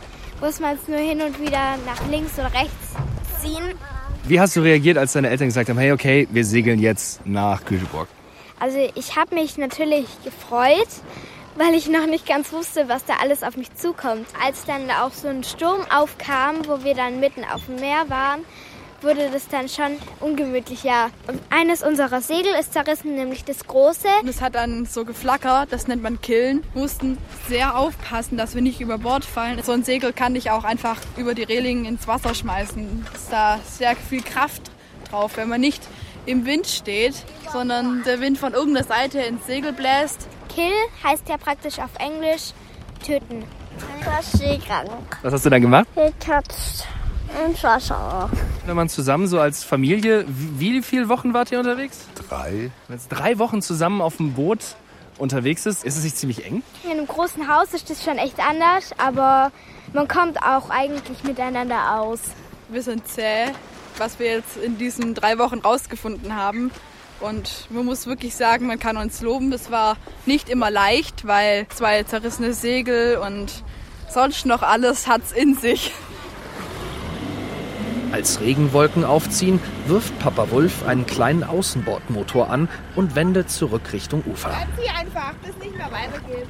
muss 0.41 0.61
man 0.61 0.77
es 0.77 0.89
nur 0.89 0.99
hin 0.99 1.21
und 1.23 1.41
wieder 1.41 1.77
nach 1.87 2.07
links 2.11 2.35
oder 2.39 2.53
rechts 2.53 2.95
ziehen. 3.41 3.75
Wie 4.27 4.41
hast 4.41 4.57
du 4.57 4.61
reagiert, 4.61 4.97
als 4.97 5.13
deine 5.13 5.29
Eltern 5.29 5.49
gesagt 5.49 5.69
haben, 5.69 5.79
hey, 5.79 5.93
okay, 5.93 6.27
wir 6.31 6.45
segeln 6.45 6.81
jetzt 6.81 7.25
nach 7.27 7.65
Göteborg? 7.65 8.09
Also 8.59 8.79
ich 8.95 9.17
habe 9.17 9.35
mich 9.35 9.59
natürlich 9.59 10.07
gefreut, 10.25 10.89
weil 11.57 11.75
ich 11.75 11.89
noch 11.89 12.07
nicht 12.07 12.27
ganz 12.27 12.53
wusste, 12.53 12.89
was 12.89 13.05
da 13.05 13.15
alles 13.21 13.43
auf 13.43 13.57
mich 13.57 13.75
zukommt. 13.75 14.27
Als 14.43 14.65
dann 14.65 14.91
auch 14.91 15.13
so 15.13 15.29
ein 15.29 15.45
Sturm 15.45 15.83
aufkam, 15.95 16.67
wo 16.67 16.85
wir 16.85 16.95
dann 16.95 17.21
mitten 17.21 17.45
auf 17.45 17.67
dem 17.67 17.77
Meer 17.77 18.09
waren, 18.09 18.41
wurde 19.05 19.31
das 19.31 19.49
dann 19.49 19.69
schon 19.69 19.99
ungemütlich, 20.21 20.83
ja. 20.83 21.11
Und 21.29 21.41
eines 21.51 21.83
unserer 21.83 22.21
Segel 22.21 22.53
ist 22.59 22.73
zerrissen, 22.73 23.15
nämlich 23.15 23.45
das 23.45 23.67
große. 23.67 24.09
Und 24.23 24.29
es 24.29 24.41
hat 24.41 24.55
dann 24.55 24.87
so 24.87 25.05
geflackert, 25.05 25.73
das 25.73 25.87
nennt 25.87 26.03
man 26.03 26.21
Killen. 26.21 26.65
Wir 26.73 26.83
mussten 26.83 27.19
sehr 27.49 27.77
aufpassen, 27.77 28.37
dass 28.37 28.55
wir 28.55 28.63
nicht 28.63 28.81
über 28.81 28.99
Bord 28.99 29.25
fallen. 29.25 29.63
So 29.63 29.73
ein 29.73 29.85
Segel 29.85 30.13
kann 30.13 30.35
ich 30.35 30.51
auch 30.51 30.65
einfach 30.65 30.97
über 31.17 31.35
die 31.35 31.45
Reling 31.45 31.85
ins 31.85 32.09
Wasser 32.09 32.35
schmeißen. 32.35 33.07
Ist 33.15 33.31
da 33.31 33.61
sehr 33.65 33.95
viel 33.97 34.23
Kraft 34.23 34.71
drauf, 35.11 35.37
wenn 35.37 35.49
man 35.49 35.61
nicht 35.61 35.83
im 36.27 36.47
Wind 36.47 36.67
steht, 36.67 37.15
sondern 37.53 38.03
der 38.05 38.21
Wind 38.21 38.39
von 38.39 38.55
irgendeiner 38.55 38.87
Seite 38.87 39.21
ins 39.21 39.47
Segel 39.47 39.73
bläst. 39.73 40.27
Kill 40.55 40.73
heißt 41.03 41.29
ja 41.29 41.37
praktisch 41.37 41.79
auf 41.79 41.91
Englisch 41.99 42.53
töten. 43.07 43.45
Ich 44.01 44.07
war 44.07 44.23
seekrank. 44.23 45.19
Was 45.23 45.35
hast 45.35 45.45
du 45.45 45.51
dann 45.51 45.61
gemacht? 45.61 45.87
Gekratzt 45.95 46.87
ins 47.47 47.63
Wasser. 47.63 48.31
Wenn 48.67 48.77
man 48.77 48.89
zusammen 48.89 49.27
so 49.27 49.41
als 49.41 49.65
Familie, 49.65 50.25
wie, 50.29 50.75
wie 50.75 50.83
viele 50.83 51.09
Wochen 51.09 51.35
wart 51.35 51.53
ihr 51.53 51.59
unterwegs? 51.59 52.07
Drei. 52.29 52.71
Wenn 52.89 52.97
es 52.97 53.09
drei 53.09 53.39
Wochen 53.39 53.63
zusammen 53.63 54.01
auf 54.01 54.17
dem 54.17 54.35
Boot 54.35 54.61
unterwegs 55.19 55.67
ist, 55.67 55.85
ist 55.85 55.97
es 55.97 56.05
nicht 56.05 56.17
ziemlich 56.17 56.45
eng? 56.45 56.63
In 56.85 56.93
einem 56.93 57.07
großen 57.07 57.49
Haus 57.49 57.73
ist 57.73 57.91
das 57.91 58.03
schon 58.03 58.19
echt 58.19 58.39
anders, 58.41 58.91
aber 58.99 59.53
man 59.93 60.09
kommt 60.09 60.43
auch 60.43 60.71
eigentlich 60.71 61.23
miteinander 61.25 62.01
aus. 62.01 62.21
Wir 62.69 62.83
sind 62.83 63.07
zäh, 63.07 63.47
was 63.99 64.19
wir 64.19 64.27
jetzt 64.27 64.57
in 64.57 64.79
diesen 64.79 65.15
drei 65.15 65.39
Wochen 65.39 65.59
rausgefunden 65.59 66.35
haben. 66.35 66.71
Und 67.21 67.69
man 67.71 67.85
muss 67.85 68.07
wirklich 68.07 68.35
sagen, 68.35 68.67
man 68.67 68.79
kann 68.79 68.97
uns 68.97 69.23
loben. 69.23 69.53
Es 69.53 69.71
war 69.71 69.97
nicht 70.27 70.49
immer 70.49 70.71
leicht, 70.71 71.27
weil 71.27 71.67
zwei 71.69 72.03
zerrissene 72.03 72.53
Segel 72.53 73.19
und 73.19 73.63
sonst 74.11 74.47
noch 74.47 74.63
alles 74.63 75.07
hat's 75.07 75.33
in 75.33 75.55
sich. 75.57 75.93
Als 78.15 78.41
Regenwolken 78.41 79.05
aufziehen, 79.05 79.59
wirft 79.89 80.17
Papa 80.21 80.53
Wulf 80.53 80.87
einen 80.87 81.05
kleinen 81.05 81.43
Außenbordmotor 81.43 82.49
an 82.49 82.69
und 82.95 83.17
wendet 83.17 83.51
zurück 83.51 83.93
Richtung 83.93 84.23
Ufer. 84.25 84.55
Sie 84.81 84.89
einfach, 84.89 85.35
bis 85.45 85.57
nicht 85.57 85.77
mehr 85.77 85.91
weitergeht. 85.91 86.47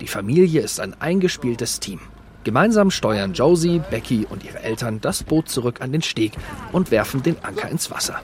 Die 0.00 0.08
Familie 0.08 0.60
ist 0.60 0.80
ein 0.80 1.00
eingespieltes 1.00 1.78
Team. 1.78 2.00
Gemeinsam 2.42 2.90
steuern 2.90 3.32
Josie, 3.32 3.80
Becky 3.92 4.26
und 4.28 4.42
ihre 4.42 4.58
Eltern 4.58 5.00
das 5.00 5.22
Boot 5.22 5.48
zurück 5.48 5.82
an 5.82 5.92
den 5.92 6.02
Steg 6.02 6.32
und 6.72 6.90
werfen 6.90 7.22
den 7.22 7.36
Anker 7.44 7.68
ins 7.68 7.92
Wasser. 7.92 8.20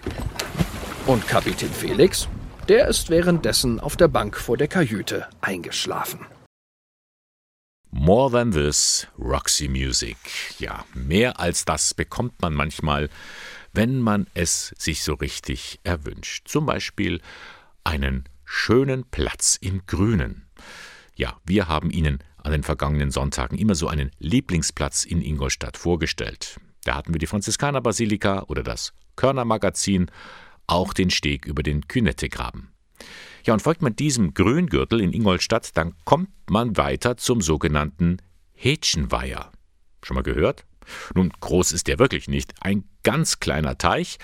Und 1.07 1.29
Kapitän 1.29 1.71
Felix, 1.71 2.27
der 2.69 2.89
ist 2.89 3.09
währenddessen 3.09 3.79
auf 3.79 3.97
der 3.97 4.09
Bank 4.09 4.37
vor 4.37 4.57
der 4.57 4.67
Kajüte 4.67 5.29
eingeschlafen. 5.41 6.27
More 7.97 8.29
than 8.29 8.51
this, 8.51 9.07
Roxy 9.17 9.69
Music. 9.69 10.17
Ja, 10.59 10.85
mehr 10.95 11.39
als 11.39 11.65
das 11.65 11.95
bekommt 11.95 12.43
man 12.43 12.53
manchmal, 12.53 13.09
wenn 13.73 14.01
man 14.01 14.27
es 14.35 14.75
sich 14.77 15.05
so 15.05 15.15
richtig 15.15 15.79
erwünscht. 15.85 16.49
Zum 16.49 16.67
Beispiel 16.67 17.21
einen 17.85 18.25
schönen 18.45 19.05
Platz 19.05 19.57
im 19.61 19.87
Grünen. 19.87 20.45
Ja, 21.15 21.39
wir 21.45 21.69
haben 21.69 21.93
Ihnen 21.93 22.19
an 22.37 22.51
den 22.51 22.65
vergangenen 22.65 23.13
Sonntagen 23.13 23.57
immer 23.57 23.77
so 23.77 23.87
einen 23.87 24.11
Lieblingsplatz 24.19 25.05
in 25.05 25.23
Ingolstadt 25.23 25.77
vorgestellt. 25.77 26.59
Da 26.83 26.97
hatten 26.97 27.15
wir 27.15 27.21
die 27.21 27.29
Franziskanerbasilika 27.29 28.43
oder 28.49 28.65
das 28.65 28.93
Körnermagazin, 29.15 30.11
auch 30.67 30.95
den 30.95 31.11
Steg 31.11 31.47
über 31.47 31.63
den 31.63 31.87
Künettegraben. 31.87 32.74
Ja, 33.45 33.53
und 33.53 33.61
folgt 33.61 33.83
man 33.83 33.95
diesem 33.95 34.33
Grüngürtel 34.33 35.01
in 35.01 35.13
Ingolstadt, 35.13 35.77
dann 35.77 35.95
kommt 36.05 36.31
man 36.49 36.77
weiter 36.79 37.19
zum 37.19 37.43
sogenannten 37.43 38.17
Hätschenweiher. 38.55 39.53
Schon 40.03 40.15
mal 40.15 40.23
gehört? 40.23 40.65
Nun, 41.15 41.31
groß 41.41 41.73
ist 41.73 41.87
der 41.87 41.99
wirklich 41.99 42.29
nicht. 42.29 42.55
Ein 42.61 42.85
ganz 43.03 43.41
kleiner 43.41 43.77
Teich. 43.77 44.19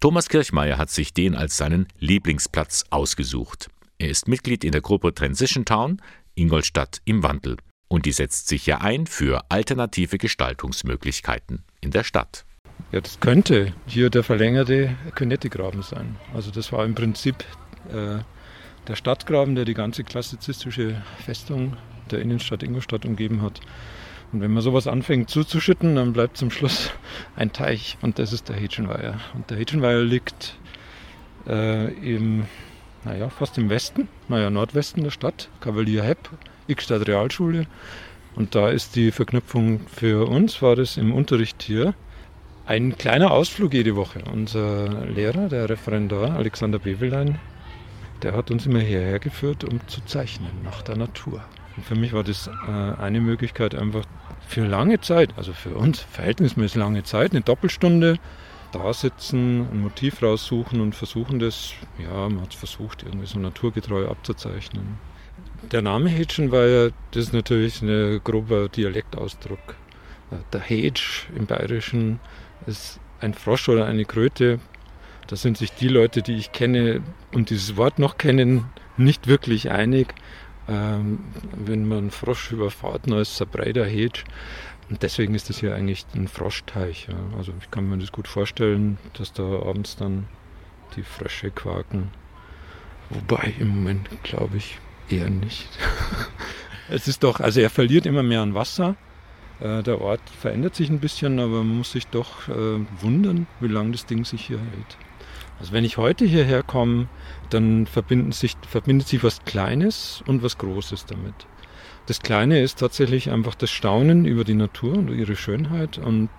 Thomas 0.00 0.28
Kirchmeier 0.28 0.78
hat 0.78 0.90
sich 0.90 1.12
den 1.12 1.34
als 1.34 1.56
seinen 1.56 1.86
Lieblingsplatz 1.98 2.84
ausgesucht. 2.90 3.68
Er 3.98 4.08
ist 4.08 4.26
Mitglied 4.26 4.64
in 4.64 4.72
der 4.72 4.80
Gruppe 4.80 5.14
Transition 5.14 5.64
Town, 5.64 6.00
Ingolstadt 6.34 7.02
im 7.04 7.22
Wandel. 7.22 7.58
Und 7.88 8.06
die 8.06 8.12
setzt 8.12 8.48
sich 8.48 8.64
ja 8.64 8.78
ein 8.78 9.06
für 9.06 9.50
alternative 9.50 10.16
Gestaltungsmöglichkeiten 10.16 11.62
in 11.82 11.90
der 11.90 12.04
Stadt. 12.04 12.46
Ja, 12.90 13.02
das 13.02 13.20
könnte 13.20 13.74
hier 13.86 14.08
der 14.08 14.22
verlängerte 14.22 14.96
Könettegraben 15.14 15.82
sein. 15.82 16.16
Also 16.34 16.50
das 16.50 16.72
war 16.72 16.84
im 16.86 16.94
Prinzip 16.94 17.44
äh, 17.92 18.20
der 18.88 18.96
Stadtgraben, 18.96 19.54
der 19.54 19.64
die 19.64 19.74
ganze 19.74 20.04
klassizistische 20.04 21.02
Festung 21.24 21.76
der 22.10 22.20
Innenstadt 22.20 22.62
Ingolstadt 22.62 23.04
umgeben 23.04 23.42
hat. 23.42 23.60
Und 24.32 24.40
wenn 24.40 24.52
man 24.52 24.62
sowas 24.62 24.86
anfängt 24.86 25.28
zuzuschütten, 25.28 25.94
dann 25.96 26.12
bleibt 26.12 26.36
zum 26.36 26.50
Schluss 26.50 26.90
ein 27.36 27.52
Teich 27.52 27.98
und 28.00 28.18
das 28.18 28.32
ist 28.32 28.48
der 28.48 28.56
Hätschenweiher. 28.56 29.20
Und 29.34 29.50
der 29.50 29.58
Hätschenweiher 29.58 30.02
liegt 30.02 30.56
äh, 31.46 31.92
im, 31.94 32.46
naja, 33.04 33.28
fast 33.28 33.58
im 33.58 33.68
Westen, 33.68 34.08
naja, 34.28 34.50
Nordwesten 34.50 35.02
der 35.02 35.10
Stadt, 35.10 35.48
Kavalier 35.60 36.02
Hepp, 36.02 36.30
Ickstadt 36.66 37.06
Realschule. 37.06 37.66
Und 38.34 38.54
da 38.54 38.70
ist 38.70 38.96
die 38.96 39.10
Verknüpfung 39.10 39.80
für 39.86 40.26
uns, 40.26 40.62
war 40.62 40.76
das 40.76 40.96
im 40.96 41.12
Unterricht 41.12 41.62
hier, 41.62 41.94
ein 42.64 42.96
kleiner 42.96 43.32
Ausflug 43.32 43.74
jede 43.74 43.96
Woche. 43.96 44.22
Unser 44.32 45.04
Lehrer, 45.04 45.48
der 45.48 45.68
Referendar 45.68 46.36
Alexander 46.36 46.78
Bewelein, 46.78 47.38
der 48.22 48.34
hat 48.34 48.50
uns 48.50 48.66
immer 48.66 48.80
hierher 48.80 49.18
geführt, 49.18 49.64
um 49.64 49.80
zu 49.88 50.00
zeichnen 50.04 50.50
nach 50.64 50.82
der 50.82 50.96
Natur. 50.96 51.42
Und 51.76 51.86
für 51.86 51.94
mich 51.94 52.12
war 52.12 52.22
das 52.22 52.48
äh, 52.48 52.70
eine 52.70 53.20
Möglichkeit, 53.20 53.74
einfach 53.74 54.04
für 54.46 54.64
lange 54.66 55.00
Zeit, 55.00 55.30
also 55.36 55.52
für 55.52 55.74
uns 55.74 56.00
verhältnismäßig 56.00 56.76
lange 56.76 57.02
Zeit, 57.02 57.32
eine 57.32 57.40
Doppelstunde 57.40 58.18
da 58.72 58.92
sitzen, 58.92 59.68
ein 59.70 59.80
Motiv 59.80 60.22
raussuchen 60.22 60.80
und 60.80 60.94
versuchen 60.94 61.38
das, 61.38 61.72
ja, 61.98 62.28
man 62.28 62.42
hat 62.42 62.52
es 62.52 62.58
versucht, 62.58 63.02
irgendwie 63.02 63.26
so 63.26 63.38
naturgetreu 63.38 64.08
abzuzeichnen. 64.08 64.98
Der 65.70 65.82
Name 65.82 66.08
Hätschenweiher, 66.08 66.90
das 67.12 67.24
ist 67.24 67.32
natürlich 67.32 67.82
ein 67.82 68.20
grober 68.24 68.68
Dialektausdruck. 68.68 69.76
Der 70.52 70.60
Hätsch 70.60 71.26
im 71.36 71.46
Bayerischen 71.46 72.18
ist 72.66 72.98
ein 73.20 73.34
Frosch 73.34 73.68
oder 73.68 73.86
eine 73.86 74.04
Kröte, 74.04 74.58
da 75.32 75.36
sind 75.36 75.56
sich 75.56 75.72
die 75.72 75.88
Leute, 75.88 76.20
die 76.20 76.34
ich 76.34 76.52
kenne 76.52 77.00
und 77.32 77.48
dieses 77.48 77.78
Wort 77.78 77.98
noch 77.98 78.18
kennen, 78.18 78.66
nicht 78.98 79.28
wirklich 79.28 79.70
einig. 79.70 80.14
Ähm, 80.68 81.20
wenn 81.56 81.88
man 81.88 82.10
Frosch 82.10 82.52
überfahrt, 82.52 83.06
dann 83.06 83.16
ist 83.18 83.32
es 83.32 83.40
ein 83.40 83.48
breiter 83.48 83.86
Hedge. 83.86 84.24
Und 84.90 85.02
deswegen 85.02 85.34
ist 85.34 85.48
das 85.48 85.60
hier 85.60 85.74
eigentlich 85.74 86.04
ein 86.14 86.28
Froschteich. 86.28 87.08
Ja. 87.08 87.14
Also 87.38 87.54
ich 87.62 87.70
kann 87.70 87.88
mir 87.88 87.96
das 87.96 88.12
gut 88.12 88.28
vorstellen, 88.28 88.98
dass 89.14 89.32
da 89.32 89.42
abends 89.42 89.96
dann 89.96 90.26
die 90.96 91.02
Frösche 91.02 91.50
quaken. 91.50 92.10
Wobei 93.08 93.54
im 93.58 93.68
Moment 93.68 94.10
glaube 94.24 94.58
ich 94.58 94.76
eher 95.08 95.30
nicht. 95.30 95.70
es 96.90 97.08
ist 97.08 97.24
doch, 97.24 97.40
also 97.40 97.58
er 97.58 97.70
verliert 97.70 98.04
immer 98.04 98.22
mehr 98.22 98.42
an 98.42 98.52
Wasser. 98.52 98.96
Äh, 99.60 99.82
der 99.82 100.02
Ort 100.02 100.20
verändert 100.28 100.74
sich 100.74 100.90
ein 100.90 101.00
bisschen, 101.00 101.40
aber 101.40 101.64
man 101.64 101.78
muss 101.78 101.92
sich 101.92 102.06
doch 102.08 102.50
äh, 102.50 102.84
wundern, 103.00 103.46
wie 103.60 103.68
lange 103.68 103.92
das 103.92 104.04
Ding 104.04 104.26
sich 104.26 104.44
hier 104.44 104.58
hält. 104.58 104.98
Also 105.62 105.74
wenn 105.74 105.84
ich 105.84 105.96
heute 105.96 106.24
hierher 106.24 106.64
komme, 106.64 107.06
dann 107.50 107.86
sich, 108.32 108.56
verbindet 108.68 109.06
sich 109.06 109.22
was 109.22 109.44
Kleines 109.44 110.20
und 110.26 110.42
was 110.42 110.58
Großes 110.58 111.06
damit. 111.06 111.34
Das 112.06 112.18
Kleine 112.18 112.60
ist 112.60 112.80
tatsächlich 112.80 113.30
einfach 113.30 113.54
das 113.54 113.70
Staunen 113.70 114.24
über 114.24 114.42
die 114.42 114.54
Natur 114.54 114.94
und 114.94 115.08
ihre 115.10 115.36
Schönheit 115.36 115.98
und 115.98 116.30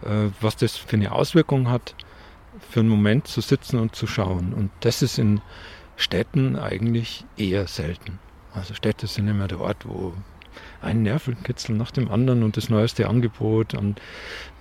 äh, 0.00 0.30
was 0.40 0.56
das 0.56 0.78
für 0.78 0.96
eine 0.96 1.12
Auswirkung 1.12 1.68
hat, 1.68 1.94
für 2.70 2.80
einen 2.80 2.88
Moment 2.88 3.26
zu 3.26 3.42
sitzen 3.42 3.78
und 3.78 3.94
zu 3.94 4.06
schauen. 4.06 4.54
Und 4.54 4.70
das 4.80 5.02
ist 5.02 5.18
in 5.18 5.42
Städten 5.96 6.56
eigentlich 6.56 7.26
eher 7.36 7.66
selten. 7.66 8.20
Also 8.54 8.72
Städte 8.72 9.06
sind 9.06 9.28
immer 9.28 9.48
der 9.48 9.60
Ort, 9.60 9.84
wo 9.84 10.14
ein 10.82 11.02
Nervenkitzel 11.02 11.76
nach 11.76 11.90
dem 11.90 12.10
anderen 12.10 12.42
und 12.42 12.56
das 12.56 12.68
neueste 12.68 13.08
Angebot 13.08 13.74
und 13.74 14.00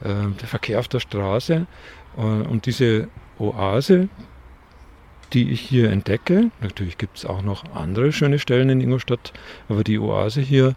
äh, 0.02 0.30
der 0.40 0.48
Verkehr 0.48 0.80
auf 0.80 0.88
der 0.88 1.00
Straße. 1.00 1.66
Äh, 2.18 2.22
und 2.22 2.66
diese 2.66 3.08
Oase, 3.40 4.10
die 5.34 5.52
ich 5.52 5.62
hier 5.62 5.90
entdecke. 5.90 6.52
Natürlich 6.62 6.98
gibt 6.98 7.18
es 7.18 7.26
auch 7.26 7.42
noch 7.42 7.64
andere 7.74 8.12
schöne 8.12 8.40
Stellen 8.40 8.70
in 8.70 8.82
Ingolstadt, 8.82 9.34
aber 9.70 9.84
die 9.84 10.00
Oase 10.00 10.42
hier, 10.42 10.76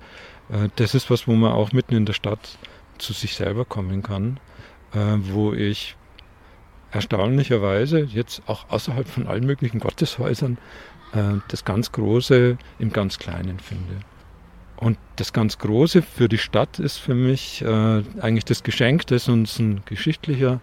äh, 0.51 0.69
das 0.77 0.95
ist 0.95 1.11
was, 1.11 1.27
wo 1.27 1.33
man 1.33 1.53
auch 1.53 1.73
mitten 1.73 1.95
in 1.95 2.07
der 2.07 2.13
Stadt 2.13 2.59
zu 2.99 3.13
sich 3.13 3.35
selber 3.35 3.65
kommen 3.65 4.03
kann, 4.03 4.39
äh, 4.93 5.17
wo 5.19 5.53
ich 5.53 5.97
erstaunlicherweise 6.93 8.01
jetzt 8.01 8.43
auch 8.47 8.71
außerhalb 8.71 9.09
von 9.09 9.27
allen 9.27 9.45
möglichen 9.45 9.81
Gotteshäusern 9.81 10.59
äh, 11.13 11.41
das 11.49 11.65
ganz 11.65 11.91
Große 11.91 12.57
im 12.79 12.93
ganz 12.93 13.19
Kleinen 13.19 13.59
finde. 13.59 14.01
Und 14.85 14.99
das 15.17 15.33
ganz 15.33 15.57
Große 15.57 16.03
für 16.03 16.29
die 16.29 16.37
Stadt 16.37 16.79
ist 16.79 16.99
für 16.99 17.15
mich 17.15 17.63
äh, 17.63 18.03
eigentlich 18.21 18.45
das 18.45 18.63
Geschenk, 18.63 19.07
das 19.07 19.31
uns 19.31 19.59
ein 19.59 19.81
geschichtlicher 19.87 20.61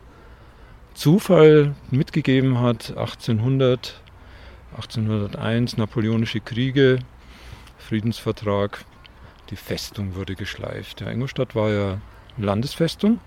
Zufall 0.94 1.74
mitgegeben 1.90 2.60
hat. 2.60 2.92
1800, 2.92 4.00
1801, 4.76 5.78
Napoleonische 5.78 6.40
Kriege, 6.40 7.00
Friedensvertrag, 7.80 8.86
die 9.50 9.56
Festung 9.56 10.14
wurde 10.14 10.36
geschleift. 10.36 11.02
Ja, 11.02 11.10
Ingolstadt 11.10 11.56
war 11.56 11.72
ja 11.72 11.98
Landesfestung 12.38 13.20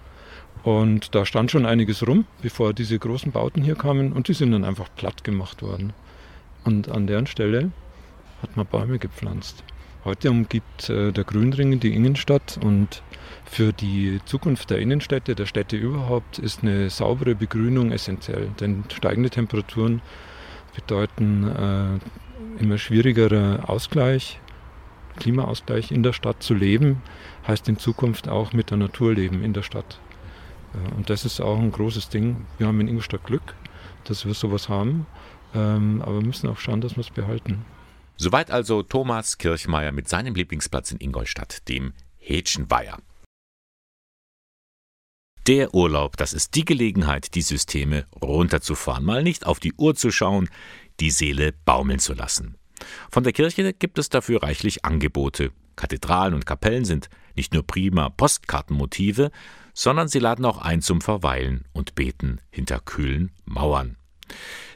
Und 0.62 1.16
da 1.16 1.26
stand 1.26 1.50
schon 1.50 1.66
einiges 1.66 2.06
rum, 2.06 2.24
bevor 2.40 2.72
diese 2.72 3.00
großen 3.00 3.32
Bauten 3.32 3.64
hier 3.64 3.74
kamen 3.74 4.12
und 4.12 4.28
die 4.28 4.34
sind 4.34 4.52
dann 4.52 4.64
einfach 4.64 4.88
platt 4.94 5.24
gemacht 5.24 5.60
worden. 5.60 5.92
Und 6.62 6.88
an 6.88 7.08
deren 7.08 7.26
Stelle 7.26 7.72
hat 8.42 8.56
man 8.56 8.64
Bäume 8.64 9.00
gepflanzt. 9.00 9.64
Heute 10.04 10.30
umgibt 10.30 10.90
äh, 10.90 11.12
der 11.12 11.24
Grünring 11.24 11.80
die 11.80 11.94
Innenstadt 11.94 12.58
und 12.62 13.02
für 13.46 13.72
die 13.72 14.20
Zukunft 14.26 14.68
der 14.68 14.78
Innenstädte, 14.78 15.34
der 15.34 15.46
Städte 15.46 15.78
überhaupt, 15.78 16.38
ist 16.38 16.62
eine 16.62 16.90
saubere 16.90 17.34
Begrünung 17.34 17.90
essentiell. 17.90 18.48
Denn 18.60 18.84
steigende 18.92 19.30
Temperaturen 19.30 20.02
bedeuten 20.74 21.48
äh, 21.48 22.62
immer 22.62 22.76
schwierigerer 22.76 23.66
Ausgleich, 23.66 24.40
Klimaausgleich 25.16 25.90
in 25.90 26.02
der 26.02 26.12
Stadt 26.12 26.42
zu 26.42 26.52
leben, 26.52 27.00
heißt 27.48 27.66
in 27.70 27.78
Zukunft 27.78 28.28
auch 28.28 28.52
mit 28.52 28.70
der 28.70 28.76
Natur 28.76 29.14
leben 29.14 29.42
in 29.42 29.54
der 29.54 29.62
Stadt. 29.62 30.00
Äh, 30.74 30.94
und 30.96 31.08
das 31.08 31.24
ist 31.24 31.40
auch 31.40 31.58
ein 31.58 31.72
großes 31.72 32.10
Ding. 32.10 32.44
Wir 32.58 32.66
haben 32.66 32.78
in 32.80 32.88
Ingolstadt 32.88 33.24
Glück, 33.24 33.54
dass 34.04 34.26
wir 34.26 34.34
sowas 34.34 34.68
haben, 34.68 35.06
ähm, 35.54 36.02
aber 36.02 36.16
wir 36.16 36.26
müssen 36.26 36.50
auch 36.50 36.58
schauen, 36.58 36.82
dass 36.82 36.96
wir 36.96 37.00
es 37.00 37.10
behalten. 37.10 37.64
Soweit 38.16 38.50
also 38.50 38.82
Thomas 38.82 39.38
Kirchmeier 39.38 39.92
mit 39.92 40.08
seinem 40.08 40.34
Lieblingsplatz 40.34 40.92
in 40.92 41.00
Ingolstadt, 41.00 41.68
dem 41.68 41.92
Hätschenweiher. 42.18 42.98
Der 45.46 45.74
Urlaub, 45.74 46.16
das 46.16 46.32
ist 46.32 46.54
die 46.54 46.64
Gelegenheit, 46.64 47.34
die 47.34 47.42
Systeme 47.42 48.06
runterzufahren, 48.22 49.04
mal 49.04 49.22
nicht 49.22 49.44
auf 49.44 49.60
die 49.60 49.74
Uhr 49.74 49.94
zu 49.94 50.10
schauen, 50.10 50.48
die 51.00 51.10
Seele 51.10 51.52
baumeln 51.66 51.98
zu 51.98 52.14
lassen. 52.14 52.56
Von 53.10 53.24
der 53.24 53.34
Kirche 53.34 53.74
gibt 53.74 53.98
es 53.98 54.08
dafür 54.08 54.42
reichlich 54.42 54.84
Angebote. 54.86 55.52
Kathedralen 55.76 56.34
und 56.34 56.46
Kapellen 56.46 56.84
sind 56.84 57.10
nicht 57.36 57.52
nur 57.52 57.66
prima 57.66 58.08
Postkartenmotive, 58.08 59.30
sondern 59.74 60.08
sie 60.08 60.18
laden 60.18 60.44
auch 60.44 60.58
ein 60.58 60.80
zum 60.80 61.00
Verweilen 61.00 61.66
und 61.72 61.94
Beten 61.94 62.40
hinter 62.50 62.80
kühlen 62.80 63.32
Mauern. 63.44 63.96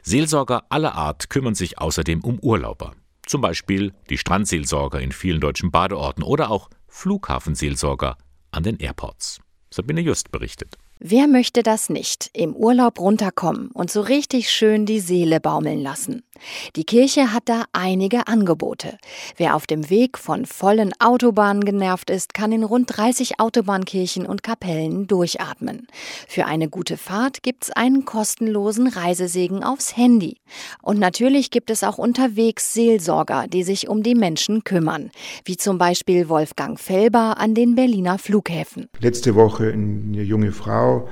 Seelsorger 0.03 0.65
aller 0.69 0.93
Art 0.93 1.29
kümmern 1.29 1.55
sich 1.55 1.79
außerdem 1.79 2.21
um 2.21 2.37
Urlauber. 2.39 2.95
Zum 3.29 3.41
Beispiel 3.41 3.93
die 4.09 4.17
Strandseelsorger 4.17 4.99
in 4.99 5.11
vielen 5.11 5.39
deutschen 5.39 5.69
Badeorten 5.69 6.23
oder 6.23 6.49
auch 6.49 6.67
Flughafenseelsorger 6.87 8.17
an 8.49 8.63
den 8.63 8.77
Airports. 8.77 9.39
Sabine 9.69 10.01
Just 10.01 10.31
berichtet. 10.31 10.79
Wer 10.97 11.27
möchte 11.27 11.61
das 11.61 11.89
nicht? 11.89 12.31
Im 12.33 12.55
Urlaub 12.55 12.99
runterkommen 12.99 13.69
und 13.69 13.91
so 13.91 14.01
richtig 14.01 14.49
schön 14.51 14.87
die 14.87 14.99
Seele 14.99 15.39
baumeln 15.39 15.79
lassen. 15.79 16.23
Die 16.75 16.83
Kirche 16.83 17.33
hat 17.33 17.43
da 17.45 17.65
einige 17.73 18.27
Angebote. 18.27 18.97
Wer 19.37 19.55
auf 19.55 19.67
dem 19.67 19.89
Weg 19.89 20.17
von 20.17 20.45
vollen 20.45 20.91
Autobahnen 20.99 21.63
genervt 21.63 22.09
ist, 22.09 22.33
kann 22.33 22.51
in 22.51 22.63
rund 22.63 22.95
30 22.95 23.39
Autobahnkirchen 23.39 24.25
und 24.25 24.43
Kapellen 24.43 25.07
durchatmen. 25.07 25.87
Für 26.27 26.45
eine 26.45 26.69
gute 26.69 26.97
Fahrt 26.97 27.43
gibt's 27.43 27.69
einen 27.71 28.05
kostenlosen 28.05 28.87
Reisesegen 28.87 29.63
aufs 29.63 29.97
Handy. 29.97 30.37
Und 30.81 30.99
natürlich 30.99 31.51
gibt 31.51 31.69
es 31.69 31.83
auch 31.83 31.97
unterwegs 31.97 32.73
Seelsorger, 32.73 33.47
die 33.47 33.63
sich 33.63 33.87
um 33.89 34.03
die 34.03 34.15
Menschen 34.15 34.63
kümmern. 34.63 35.11
Wie 35.45 35.57
zum 35.57 35.77
Beispiel 35.77 36.29
Wolfgang 36.29 36.79
Felber 36.79 37.37
an 37.37 37.53
den 37.53 37.75
Berliner 37.75 38.17
Flughäfen. 38.17 38.89
Letzte 38.99 39.35
Woche 39.35 39.71
eine 39.71 40.23
junge 40.23 40.51
Frau 40.51 40.69
Frau 40.69 41.07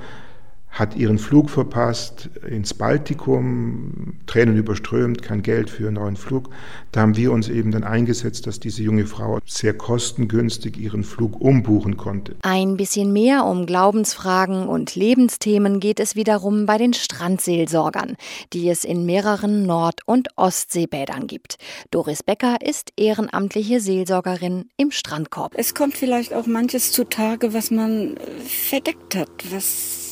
hat 0.70 0.96
ihren 0.96 1.18
Flug 1.18 1.50
verpasst 1.50 2.30
ins 2.48 2.74
Baltikum, 2.74 4.14
Tränen 4.26 4.56
überströmt, 4.56 5.22
kein 5.22 5.42
Geld 5.42 5.70
für 5.70 5.88
einen 5.88 5.94
neuen 5.94 6.16
Flug. 6.16 6.50
Da 6.92 7.00
haben 7.00 7.16
wir 7.16 7.32
uns 7.32 7.48
eben 7.48 7.72
dann 7.72 7.84
eingesetzt, 7.84 8.46
dass 8.46 8.60
diese 8.60 8.82
junge 8.82 9.06
Frau 9.06 9.38
sehr 9.44 9.74
kostengünstig 9.74 10.76
ihren 10.78 11.02
Flug 11.04 11.40
umbuchen 11.40 11.96
konnte. 11.96 12.36
Ein 12.42 12.76
bisschen 12.76 13.12
mehr 13.12 13.44
um 13.44 13.66
Glaubensfragen 13.66 14.68
und 14.68 14.94
Lebensthemen 14.94 15.80
geht 15.80 16.00
es 16.00 16.14
wiederum 16.14 16.66
bei 16.66 16.78
den 16.78 16.94
Strandseelsorgern, 16.94 18.16
die 18.52 18.68
es 18.68 18.84
in 18.84 19.04
mehreren 19.04 19.66
Nord- 19.66 20.02
und 20.06 20.28
Ostseebädern 20.36 21.26
gibt. 21.26 21.56
Doris 21.90 22.22
Becker 22.22 22.58
ist 22.60 22.92
ehrenamtliche 22.96 23.80
Seelsorgerin 23.80 24.66
im 24.76 24.92
Strandkorb. 24.92 25.54
Es 25.56 25.74
kommt 25.74 25.96
vielleicht 25.96 26.34
auch 26.34 26.46
manches 26.46 26.92
zutage, 26.92 27.52
was 27.52 27.70
man 27.70 28.14
verdeckt 28.46 29.16
hat, 29.16 29.28
was 29.50 30.07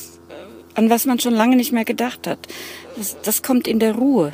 an 0.77 0.89
was 0.89 1.05
man 1.05 1.19
schon 1.19 1.33
lange 1.33 1.55
nicht 1.55 1.71
mehr 1.71 1.85
gedacht 1.85 2.27
hat. 2.27 2.39
Das, 2.95 3.17
das 3.23 3.41
kommt 3.41 3.67
in 3.67 3.79
der 3.79 3.95
Ruhe 3.95 4.31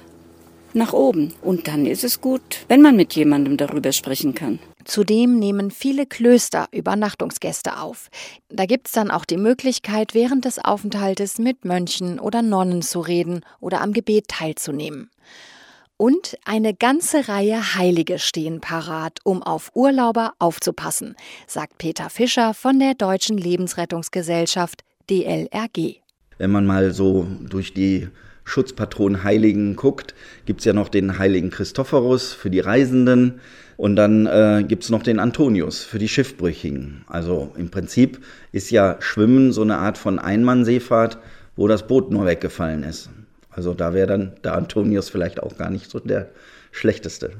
nach 0.73 0.91
oben. 0.91 1.33
Und 1.41 1.67
dann 1.67 1.85
ist 1.85 2.03
es 2.03 2.19
gut, 2.19 2.65
wenn 2.67 2.81
man 2.81 2.95
mit 2.95 3.13
jemandem 3.13 3.57
darüber 3.57 3.91
sprechen 3.91 4.35
kann. 4.35 4.59
Zudem 4.83 5.39
nehmen 5.39 5.71
viele 5.71 6.05
Klöster 6.05 6.67
Übernachtungsgäste 6.71 7.79
auf. 7.79 8.09
Da 8.49 8.65
gibt 8.65 8.87
es 8.87 8.93
dann 8.93 9.09
auch 9.09 9.23
die 9.23 9.37
Möglichkeit, 9.37 10.13
während 10.13 10.43
des 10.43 10.59
Aufenthaltes 10.59 11.37
mit 11.37 11.63
Mönchen 11.63 12.19
oder 12.19 12.41
Nonnen 12.41 12.81
zu 12.81 12.99
reden 12.99 13.41
oder 13.61 13.79
am 13.79 13.93
Gebet 13.93 14.27
teilzunehmen. 14.27 15.09
Und 15.95 16.37
eine 16.43 16.73
ganze 16.73 17.29
Reihe 17.29 17.75
Heilige 17.75 18.19
stehen 18.19 18.59
parat, 18.59 19.19
um 19.23 19.41
auf 19.41 19.71
Urlauber 19.73 20.33
aufzupassen, 20.39 21.15
sagt 21.47 21.77
Peter 21.77 22.09
Fischer 22.09 22.53
von 22.53 22.79
der 22.79 22.95
Deutschen 22.95 23.37
Lebensrettungsgesellschaft 23.37 24.83
DLRG. 25.09 26.02
Wenn 26.37 26.51
man 26.51 26.65
mal 26.65 26.93
so 26.93 27.27
durch 27.49 27.73
die 27.73 28.07
Schutzpatronen 28.45 29.23
Heiligen 29.23 29.75
guckt, 29.75 30.13
gibt 30.45 30.59
es 30.61 30.65
ja 30.65 30.73
noch 30.73 30.89
den 30.89 31.17
heiligen 31.17 31.49
Christophorus 31.49 32.33
für 32.33 32.49
die 32.49 32.59
Reisenden 32.59 33.39
und 33.77 33.95
dann 33.95 34.25
äh, 34.25 34.63
gibt 34.67 34.83
es 34.83 34.89
noch 34.89 35.03
den 35.03 35.19
Antonius 35.19 35.83
für 35.83 35.99
die 35.99 36.09
Schiffbrüchigen. 36.09 37.05
Also 37.07 37.51
im 37.57 37.69
Prinzip 37.69 38.19
ist 38.51 38.69
ja 38.69 38.97
Schwimmen 38.99 39.51
so 39.51 39.61
eine 39.61 39.77
Art 39.77 39.97
von 39.97 40.19
Einmannseefahrt, 40.19 41.17
wo 41.55 41.67
das 41.67 41.87
Boot 41.87 42.11
nur 42.11 42.25
weggefallen 42.25 42.83
ist. 42.83 43.09
Also 43.49 43.73
da 43.73 43.93
wäre 43.93 44.07
dann 44.07 44.33
der 44.43 44.55
Antonius 44.55 45.09
vielleicht 45.09 45.41
auch 45.41 45.57
gar 45.57 45.69
nicht 45.69 45.89
so 45.89 45.99
der 45.99 46.29
schlechteste. 46.71 47.31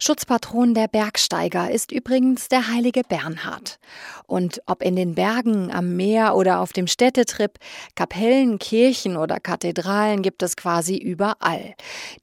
Schutzpatron 0.00 0.74
der 0.74 0.86
Bergsteiger 0.86 1.70
ist 1.70 1.90
übrigens 1.90 2.48
der 2.48 2.68
heilige 2.68 3.02
Bernhard. 3.02 3.80
Und 4.26 4.62
ob 4.66 4.82
in 4.82 4.94
den 4.94 5.16
Bergen, 5.16 5.72
am 5.72 5.96
Meer 5.96 6.36
oder 6.36 6.60
auf 6.60 6.72
dem 6.72 6.86
Städtetrip, 6.86 7.58
Kapellen, 7.96 8.58
Kirchen 8.58 9.16
oder 9.16 9.40
Kathedralen 9.40 10.22
gibt 10.22 10.42
es 10.44 10.56
quasi 10.56 10.96
überall. 10.96 11.74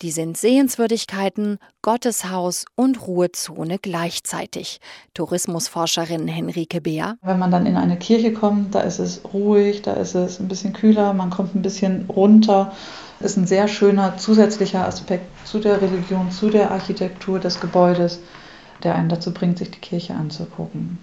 Die 0.02 0.12
sind 0.12 0.38
Sehenswürdigkeiten, 0.38 1.60
Gotteshaus 1.82 2.66
und 2.76 3.06
Ruhezone 3.06 3.78
gleichzeitig. 3.80 4.80
Tourismusforscherin 5.14 6.28
Henrike 6.30 6.80
Beer. 6.80 7.18
Wenn 7.24 7.40
man 7.40 7.52
dann 7.52 7.66
in 7.66 7.76
eine 7.76 7.98
Kirche 7.98 8.32
kommt, 8.32 8.74
da 8.74 8.82
ist 8.82 9.00
es 9.00 9.22
ruhig, 9.34 9.82
da 9.82 9.94
ist 9.94 10.16
es 10.16 10.40
ein 10.40 10.48
bisschen 10.48 10.72
kühler, 10.72 11.14
man 11.14 11.30
kommt 11.30 11.56
ein 11.56 11.62
bisschen 11.62 12.06
runter 12.08 12.72
ist 13.26 13.38
ein 13.38 13.48
sehr 13.48 13.68
schöner 13.68 14.18
zusätzlicher 14.18 14.88
Aspekt 14.88 15.26
zu 15.48 15.60
der 15.60 15.82
Religion, 15.82 16.32
zu 16.32 16.50
der 16.50 16.72
Architektur 16.72 17.40
des 17.40 17.60
Gebäudes, 17.60 18.20
der 18.84 18.96
einen 18.96 19.10
dazu 19.10 19.34
bringt, 19.34 19.58
sich 19.58 19.72
die 19.72 19.80
Kirche 19.80 20.14
anzugucken. 20.14 20.98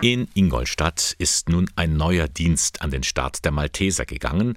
In 0.00 0.28
Ingolstadt 0.34 1.14
ist 1.18 1.48
nun 1.48 1.70
ein 1.74 1.96
neuer 1.96 2.28
Dienst 2.28 2.82
an 2.82 2.90
den 2.90 3.02
Start 3.02 3.44
der 3.44 3.52
Malteser 3.52 4.04
gegangen, 4.04 4.56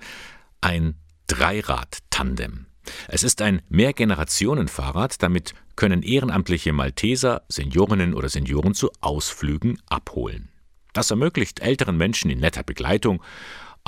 ein 0.61 0.95
Dreirad-Tandem. 1.27 2.65
Es 3.07 3.23
ist 3.23 3.41
ein 3.41 3.61
Mehrgenerationenfahrrad, 3.69 5.23
damit 5.23 5.53
können 5.75 6.03
ehrenamtliche 6.03 6.73
Malteser 6.73 7.43
Seniorinnen 7.47 8.13
oder 8.13 8.29
Senioren 8.29 8.73
zu 8.73 8.91
Ausflügen 8.99 9.79
abholen. 9.87 10.49
Das 10.93 11.11
ermöglicht 11.11 11.61
älteren 11.61 11.97
Menschen 11.97 12.29
in 12.29 12.39
netter 12.39 12.63
Begleitung 12.63 13.21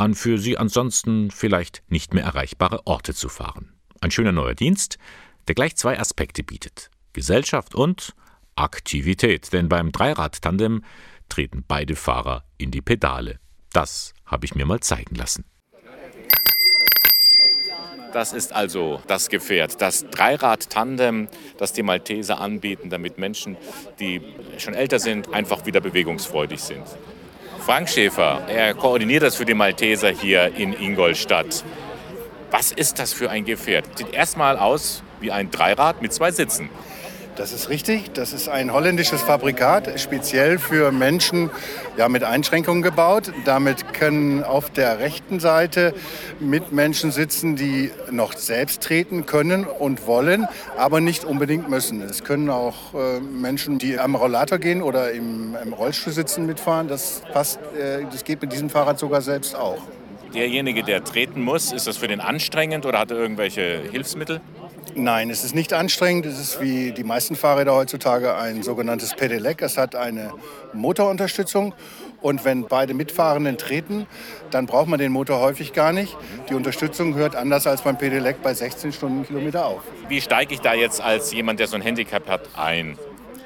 an 0.02 0.16
für 0.16 0.40
sie 0.40 0.58
ansonsten 0.58 1.30
vielleicht 1.30 1.84
nicht 1.88 2.14
mehr 2.16 2.24
erreichbare 2.24 2.88
Orte 2.88 3.14
zu 3.14 3.30
fahren. 3.30 3.72
Ein 4.02 4.10
schöner 4.10 4.32
neuer 4.32 4.56
Dienst, 4.56 4.98
der 5.48 5.54
gleich 5.54 5.76
zwei 5.76 6.00
Aspekte 6.00 6.44
bietet. 6.44 6.90
Gesellschaft 7.14 7.76
und 7.76 8.16
Aktivität, 8.56 9.54
denn 9.54 9.70
beim 9.70 9.92
Dreirad-Tandem 9.92 10.84
treten 11.30 11.64
beide 11.68 11.96
Fahrer 11.96 12.44
in 12.58 12.72
die 12.72 12.82
Pedale. 12.82 13.40
Das 13.74 14.14
habe 14.26 14.46
ich 14.46 14.56
mir 14.56 14.66
mal 14.66 14.80
zeigen 14.80 15.16
lassen. 15.16 15.46
Das 18.12 18.34
ist 18.34 18.54
also 18.54 19.02
das 19.08 19.30
Gefährt, 19.30 19.82
das 19.82 20.06
Dreirad-Tandem, 20.10 21.30
das 21.58 21.74
die 21.74 21.84
Malteser 21.84 22.42
anbieten, 22.42 22.90
damit 22.90 23.20
Menschen, 23.20 23.56
die 24.00 24.22
schon 24.58 24.74
älter 24.74 25.00
sind, 25.00 25.32
einfach 25.32 25.66
wieder 25.66 25.80
bewegungsfreudig 25.80 26.60
sind. 26.60 26.84
Frank 27.66 27.90
Schäfer, 27.90 28.42
er 28.48 28.74
koordiniert 28.74 29.22
das 29.22 29.36
für 29.36 29.46
die 29.46 29.54
Malteser 29.54 30.10
hier 30.10 30.56
in 30.56 30.74
Ingolstadt. 30.74 31.64
Was 32.50 32.72
ist 32.72 32.98
das 32.98 33.14
für 33.14 33.30
ein 33.30 33.46
Gefährt? 33.46 33.86
Sieht 34.00 34.14
erstmal 34.14 34.58
aus 34.58 35.04
wie 35.20 35.32
ein 35.32 35.52
Dreirad 35.52 36.02
mit 36.02 36.12
zwei 36.12 36.32
Sitzen. 36.32 36.70
Das 37.38 37.54
ist 37.54 37.70
richtig. 37.70 38.12
Das 38.14 38.34
ist 38.34 38.50
ein 38.50 38.74
holländisches 38.74 39.22
Fabrikat, 39.22 40.00
speziell 40.00 40.60
für 40.60 40.92
Menschen 40.92 41.50
ja, 41.98 42.10
mit 42.10 42.24
Einschränkungen 42.24 42.82
gebaut. 42.82 43.32
Damit 43.46 43.94
können 43.94 44.44
auf 44.44 44.70
der 44.70 45.00
rechten 45.00 45.40
Seite 45.40 45.94
Mitmenschen 46.42 47.12
sitzen, 47.12 47.56
die 47.56 47.92
noch 48.12 48.34
selbst 48.34 48.84
treten 48.84 49.26
können 49.26 49.64
und 49.64 50.08
wollen, 50.08 50.46
aber 50.78 51.00
nicht 51.00 51.24
unbedingt 51.24 51.70
müssen. 51.70 52.02
Es 52.02 52.24
können 52.26 52.50
auch 52.50 52.94
äh, 52.94 53.22
Menschen, 53.22 53.80
die 53.80 53.98
am 53.98 54.16
Rollator 54.16 54.58
gehen 54.58 54.82
oder 54.82 55.12
im, 55.12 55.56
im 55.64 55.72
Rollstuhl 55.72 56.12
sitzen, 56.12 56.46
mitfahren. 56.46 56.90
Das, 56.90 57.24
passt, 57.32 57.60
äh, 57.80 58.04
das 58.12 58.26
geht 58.26 58.42
mit 58.42 58.52
diesem 58.52 58.70
Fahrrad 58.70 59.00
sogar 59.00 59.22
selbst 59.22 59.56
auch. 59.56 59.82
Derjenige, 60.34 60.84
der 60.84 61.04
treten 61.04 61.42
muss, 61.42 61.72
ist 61.72 61.88
das 61.88 61.98
für 61.98 62.08
den 62.08 62.20
anstrengend 62.20 62.86
oder 62.86 63.00
hat 63.00 63.12
er 63.12 63.18
irgendwelche 63.18 63.82
Hilfsmittel? 63.92 64.42
Nein, 64.96 65.30
es 65.30 65.44
ist 65.44 65.56
nicht 65.56 65.74
anstrengend. 65.74 66.26
Es 66.26 66.40
ist 66.40 66.62
wie 66.62 66.92
die 66.92 67.04
meisten 67.04 67.36
Fahrräder 67.36 67.74
heutzutage 67.74 68.36
ein 68.36 68.62
sogenanntes 68.64 69.14
Pedelec. 69.14 69.62
Es 69.62 69.78
hat 69.78 69.96
eine 69.96 70.32
Motorunterstützung. 70.74 71.74
Und 72.22 72.46
wenn 72.46 72.68
beide 72.68 72.94
Mitfahrenden 72.94 73.58
treten, 73.58 74.06
dann 74.52 74.68
braucht 74.68 74.88
man 74.88 75.00
den 75.00 75.12
Motor 75.12 75.40
häufig 75.40 75.74
gar 75.74 75.92
nicht. 75.92 76.16
Die 76.50 76.54
Unterstützung 76.54 77.16
hört 77.16 77.36
anders 77.36 77.66
als 77.66 77.82
beim 77.82 77.98
Pedelec 77.98 78.44
bei 78.44 78.54
16 78.54 78.94
Stundenkilometer 78.94 79.66
auf. 79.66 79.82
Wie 80.08 80.22
steige 80.22 80.54
ich 80.54 80.62
da 80.62 80.74
jetzt 80.74 81.02
als 81.02 81.34
jemand, 81.34 81.60
der 81.60 81.68
so 81.68 81.76
ein 81.76 81.82
Handicap 81.82 82.28
hat, 82.30 82.50
ein? 82.56 82.98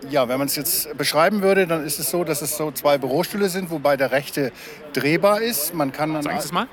Ja, 0.10 0.27
wenn 0.27 0.38
man 0.38 0.47
es 0.47 0.55
jetzt 0.55 0.97
beschreiben 0.97 1.41
würde, 1.41 1.67
dann 1.67 1.86
ist 1.86 1.99
es 1.99 2.12
so, 2.12 2.23
dass 2.23 2.41
es 2.41 2.58
so 2.58 2.71
zwei 2.71 2.97
Bürostühle 2.97 3.49
sind, 3.49 3.71
wobei 3.71 3.97
der 3.97 4.12
rechte 4.12 4.51
drehbar 4.93 5.41
ist. 5.41 5.73
Man 5.73 5.91
kann 5.91 6.13
dann 6.13 6.23
Sagen 6.23 6.41
Sie 6.41 6.45
es 6.45 6.51
mal. 6.51 6.67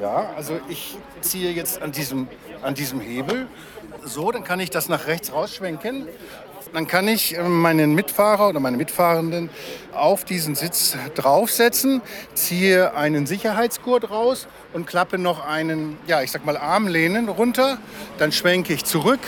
Ja, 0.00 0.32
also 0.36 0.58
ich 0.68 0.96
ziehe 1.20 1.50
jetzt 1.50 1.82
an 1.82 1.92
diesem, 1.92 2.28
an 2.62 2.74
diesem 2.74 3.00
Hebel. 3.00 3.46
So, 4.04 4.32
dann 4.32 4.42
kann 4.42 4.58
ich 4.58 4.70
das 4.70 4.88
nach 4.88 5.06
rechts 5.06 5.32
rausschwenken. 5.32 6.08
Dann 6.72 6.86
kann 6.86 7.06
ich 7.06 7.36
äh, 7.36 7.42
meinen 7.42 7.94
Mitfahrer 7.94 8.48
oder 8.48 8.58
meine 8.58 8.78
Mitfahrenden 8.78 9.50
auf 9.92 10.24
diesen 10.24 10.54
Sitz 10.54 10.96
draufsetzen, 11.14 12.00
ziehe 12.32 12.94
einen 12.94 13.26
Sicherheitsgurt 13.26 14.10
raus 14.10 14.48
und 14.72 14.86
klappe 14.86 15.18
noch 15.18 15.44
einen, 15.44 15.98
ja, 16.06 16.22
ich 16.22 16.30
sag 16.30 16.46
mal 16.46 16.56
Armlehnen 16.56 17.28
runter. 17.28 17.76
Dann 18.16 18.32
schwenke 18.32 18.72
ich 18.72 18.86
zurück 18.86 19.20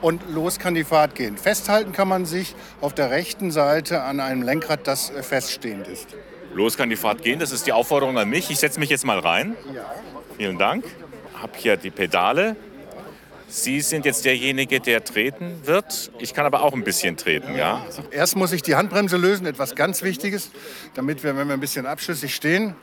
und 0.00 0.28
los 0.30 0.58
kann 0.58 0.74
die 0.74 0.82
Fahrt 0.82 1.14
gehen. 1.14 1.38
Festhalten 1.38 1.92
kann 1.92 2.08
man 2.08 2.26
sich 2.26 2.56
auf 2.80 2.92
der 2.92 3.10
rechten 3.10 3.52
Seite 3.52 4.02
an 4.02 4.18
einem 4.18 4.42
Lenkrad, 4.42 4.88
das 4.88 5.10
äh, 5.10 5.22
feststehend 5.22 5.86
ist. 5.86 6.08
Los 6.54 6.76
kann 6.76 6.90
die 6.90 6.96
Fahrt 6.96 7.22
gehen, 7.22 7.38
das 7.38 7.50
ist 7.50 7.66
die 7.66 7.72
Aufforderung 7.72 8.18
an 8.18 8.28
mich. 8.28 8.50
Ich 8.50 8.58
setze 8.58 8.78
mich 8.78 8.90
jetzt 8.90 9.04
mal 9.04 9.18
rein. 9.18 9.56
Vielen 10.36 10.58
Dank. 10.58 10.84
Hab 11.40 11.56
hier 11.56 11.76
die 11.76 11.90
Pedale. 11.90 12.56
Sie 13.48 13.80
sind 13.80 14.06
jetzt 14.06 14.24
derjenige, 14.24 14.80
der 14.80 15.04
treten 15.04 15.60
wird. 15.64 16.10
Ich 16.18 16.32
kann 16.32 16.46
aber 16.46 16.62
auch 16.62 16.72
ein 16.72 16.84
bisschen 16.84 17.16
treten, 17.16 17.54
ja? 17.54 17.84
Erst 18.10 18.34
muss 18.34 18.52
ich 18.52 18.62
die 18.62 18.76
Handbremse 18.76 19.18
lösen, 19.18 19.44
etwas 19.46 19.74
ganz 19.74 20.02
Wichtiges, 20.02 20.50
damit 20.94 21.22
wir, 21.22 21.36
wenn 21.36 21.48
wir 21.48 21.54
ein 21.54 21.60
bisschen 21.60 21.84
abschüssig 21.84 22.34
stehen, 22.34 22.74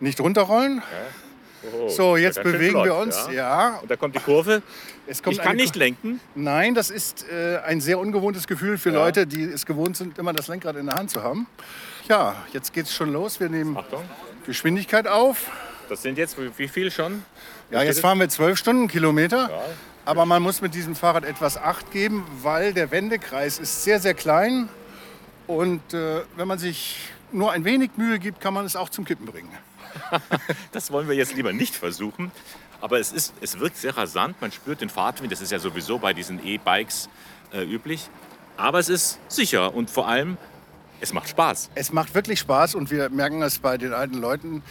nicht 0.00 0.20
runterrollen. 0.20 0.82
Oh, 1.86 1.90
So, 1.90 2.16
jetzt 2.16 2.36
ja, 2.36 2.42
bewegen 2.42 2.74
wir 2.76 2.84
flott, 2.84 3.06
uns. 3.06 3.28
Ja. 3.32 3.78
Und 3.82 3.90
da 3.90 3.96
kommt 3.96 4.14
die 4.14 4.20
Kurve. 4.20 4.62
Es 5.06 5.22
kommt 5.22 5.36
ich 5.36 5.42
kann 5.42 5.56
nicht 5.56 5.76
lenken. 5.76 6.20
Nein, 6.34 6.74
das 6.74 6.90
ist 6.90 7.24
äh, 7.30 7.58
ein 7.64 7.80
sehr 7.80 7.98
ungewohntes 7.98 8.46
Gefühl 8.46 8.78
für 8.78 8.90
Ja. 8.90 8.96
Leute, 9.04 9.26
die 9.26 9.44
es 9.44 9.64
gewohnt 9.66 9.96
sind, 9.96 10.18
immer 10.18 10.32
das 10.32 10.48
Lenkrad 10.48 10.76
in 10.76 10.86
der 10.86 10.96
Hand 10.96 11.10
zu 11.10 11.22
haben. 11.22 11.46
Ja, 12.08 12.36
jetzt 12.52 12.72
geht's 12.72 12.92
schon 12.94 13.12
los. 13.12 13.40
Wir 13.40 13.48
nehmen 13.48 13.76
Geschwindigkeit 14.46 15.06
auf. 15.06 15.50
Das 15.88 16.02
sind 16.02 16.18
jetzt 16.18 16.36
wie 16.58 16.68
viel 16.68 16.90
schon? 16.90 17.22
Ja, 17.70 17.82
jetzt 17.82 18.00
fahren 18.00 18.18
wir 18.18 18.28
12 18.28 18.58
Stundenkilometer. 18.58 19.50
Aber 20.04 20.24
man 20.24 20.40
muss 20.42 20.60
mit 20.60 20.74
diesem 20.74 20.94
Fahrrad 20.94 21.24
etwas 21.24 21.56
Acht 21.56 21.90
geben, 21.90 22.24
weil 22.42 22.72
der 22.72 22.90
Wendekreis 22.92 23.58
ist 23.58 23.82
sehr, 23.82 23.98
sehr 23.98 24.14
klein. 24.14 24.68
Und 25.48 25.94
äh, 25.94 26.22
wenn 26.36 26.46
man 26.48 26.58
sich 26.58 26.98
nur 27.32 27.50
ein 27.52 27.64
wenig 27.64 27.90
Mühe 27.96 28.18
gibt, 28.20 28.40
kann 28.40 28.54
man 28.54 28.64
es 28.64 28.76
auch 28.76 28.88
zum 28.88 29.04
Kippen 29.04 29.26
bringen. 29.26 29.50
Das 30.72 30.90
wollen 30.90 31.08
wir 31.08 31.14
jetzt 31.14 31.34
lieber 31.34 31.52
nicht 31.52 31.74
versuchen. 31.74 32.30
Aber 32.80 32.98
es, 32.98 33.12
ist, 33.12 33.34
es 33.40 33.58
wirkt 33.58 33.76
sehr 33.76 33.96
rasant. 33.96 34.40
Man 34.40 34.52
spürt 34.52 34.80
den 34.80 34.90
Fahrtwind. 34.90 35.32
Das 35.32 35.40
ist 35.40 35.52
ja 35.52 35.58
sowieso 35.58 35.98
bei 35.98 36.12
diesen 36.12 36.44
E-Bikes 36.44 37.08
äh, 37.52 37.62
üblich. 37.62 38.08
Aber 38.56 38.78
es 38.78 38.88
ist 38.88 39.18
sicher 39.28 39.74
und 39.74 39.90
vor 39.90 40.08
allem, 40.08 40.36
es 41.00 41.12
macht 41.12 41.28
Spaß. 41.28 41.70
Es 41.74 41.92
macht 41.92 42.14
wirklich 42.14 42.38
Spaß 42.40 42.74
und 42.74 42.90
wir 42.90 43.10
merken 43.10 43.42
es 43.42 43.58
bei 43.58 43.76
den 43.76 43.92
alten 43.92 44.14
Leuten, 44.14 44.62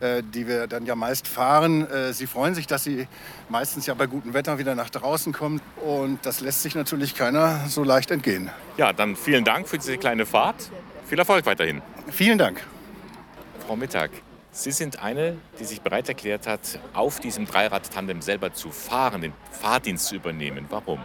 äh, 0.00 0.22
die 0.22 0.46
wir 0.46 0.68
dann 0.68 0.86
ja 0.86 0.94
meist 0.94 1.26
fahren. 1.26 1.88
Äh, 1.90 2.12
sie 2.12 2.26
freuen 2.26 2.54
sich, 2.54 2.68
dass 2.68 2.84
sie 2.84 3.08
meistens 3.48 3.86
ja 3.86 3.94
bei 3.94 4.06
gutem 4.06 4.32
Wetter 4.32 4.58
wieder 4.58 4.76
nach 4.76 4.90
draußen 4.90 5.32
kommen. 5.32 5.60
Und 5.84 6.24
das 6.24 6.40
lässt 6.40 6.62
sich 6.62 6.74
natürlich 6.76 7.16
keiner 7.16 7.66
so 7.68 7.82
leicht 7.82 8.10
entgehen. 8.12 8.50
Ja, 8.76 8.92
dann 8.92 9.16
vielen 9.16 9.44
Dank 9.44 9.68
für 9.68 9.78
diese 9.78 9.98
kleine 9.98 10.24
Fahrt. 10.24 10.70
Viel 11.08 11.18
Erfolg 11.18 11.46
weiterhin. 11.46 11.82
Vielen 12.10 12.38
Dank. 12.38 12.64
Frau 13.66 13.74
Mittag, 13.74 14.10
Sie 14.54 14.70
sind 14.70 15.02
eine, 15.02 15.38
die 15.58 15.64
sich 15.64 15.80
bereit 15.80 16.10
erklärt 16.10 16.46
hat, 16.46 16.78
auf 16.92 17.20
diesem 17.20 17.46
Dreirad-Tandem 17.46 18.20
selber 18.20 18.52
zu 18.52 18.70
fahren, 18.70 19.22
den 19.22 19.32
Fahrdienst 19.50 20.08
zu 20.08 20.14
übernehmen. 20.14 20.66
Warum? 20.68 21.00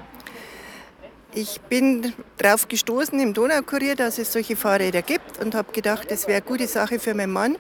Ich 1.34 1.62
bin 1.62 2.14
darauf 2.38 2.68
gestoßen 2.68 3.18
im 3.22 3.34
Donaukurier, 3.34 3.96
dass 3.96 4.18
es 4.18 4.34
solche 4.34 4.58
Fahrräder 4.58 5.02
gibt 5.02 5.42
und 5.42 5.56
habe 5.56 5.72
gedacht, 5.72 6.12
das 6.12 6.28
wäre 6.28 6.38
eine 6.40 6.46
gute 6.46 6.68
Sache 6.68 7.00
für 7.00 7.14
meinen 7.14 7.32
Mann, 7.32 7.58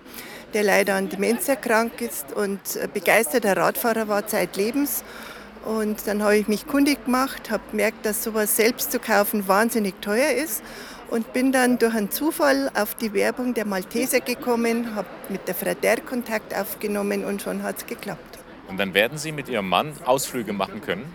der 0.53 0.63
leider 0.63 0.95
an 0.95 1.07
Demenz 1.07 1.47
erkrankt 1.47 2.01
ist 2.01 2.33
und 2.33 2.59
begeisterter 2.93 3.55
Radfahrer 3.55 4.09
war 4.09 4.27
zeitlebens. 4.27 5.05
Und 5.63 6.05
dann 6.05 6.21
habe 6.21 6.35
ich 6.35 6.49
mich 6.49 6.67
kundig 6.67 7.05
gemacht, 7.05 7.49
habe 7.49 7.63
gemerkt, 7.71 8.05
dass 8.05 8.25
sowas 8.25 8.57
selbst 8.57 8.91
zu 8.91 8.99
kaufen 8.99 9.47
wahnsinnig 9.47 10.01
teuer 10.01 10.31
ist 10.31 10.63
und 11.09 11.33
bin 11.33 11.51
dann 11.51 11.77
durch 11.77 11.95
einen 11.95 12.11
Zufall 12.11 12.69
auf 12.75 12.95
die 12.95 13.13
Werbung 13.13 13.53
der 13.53 13.65
Malteser 13.65 14.19
gekommen, 14.19 14.95
habe 14.95 15.07
mit 15.29 15.47
der 15.47 15.55
Frau 15.55 15.73
Der 15.73 16.01
Kontakt 16.01 16.55
aufgenommen 16.55 17.23
und 17.25 17.41
schon 17.41 17.63
hat 17.63 17.77
es 17.77 17.85
geklappt. 17.85 18.39
Und 18.67 18.77
dann 18.77 18.93
werden 18.93 19.17
Sie 19.17 19.31
mit 19.31 19.47
Ihrem 19.47 19.69
Mann 19.69 19.93
Ausflüge 20.05 20.53
machen 20.53 20.81
können? 20.81 21.05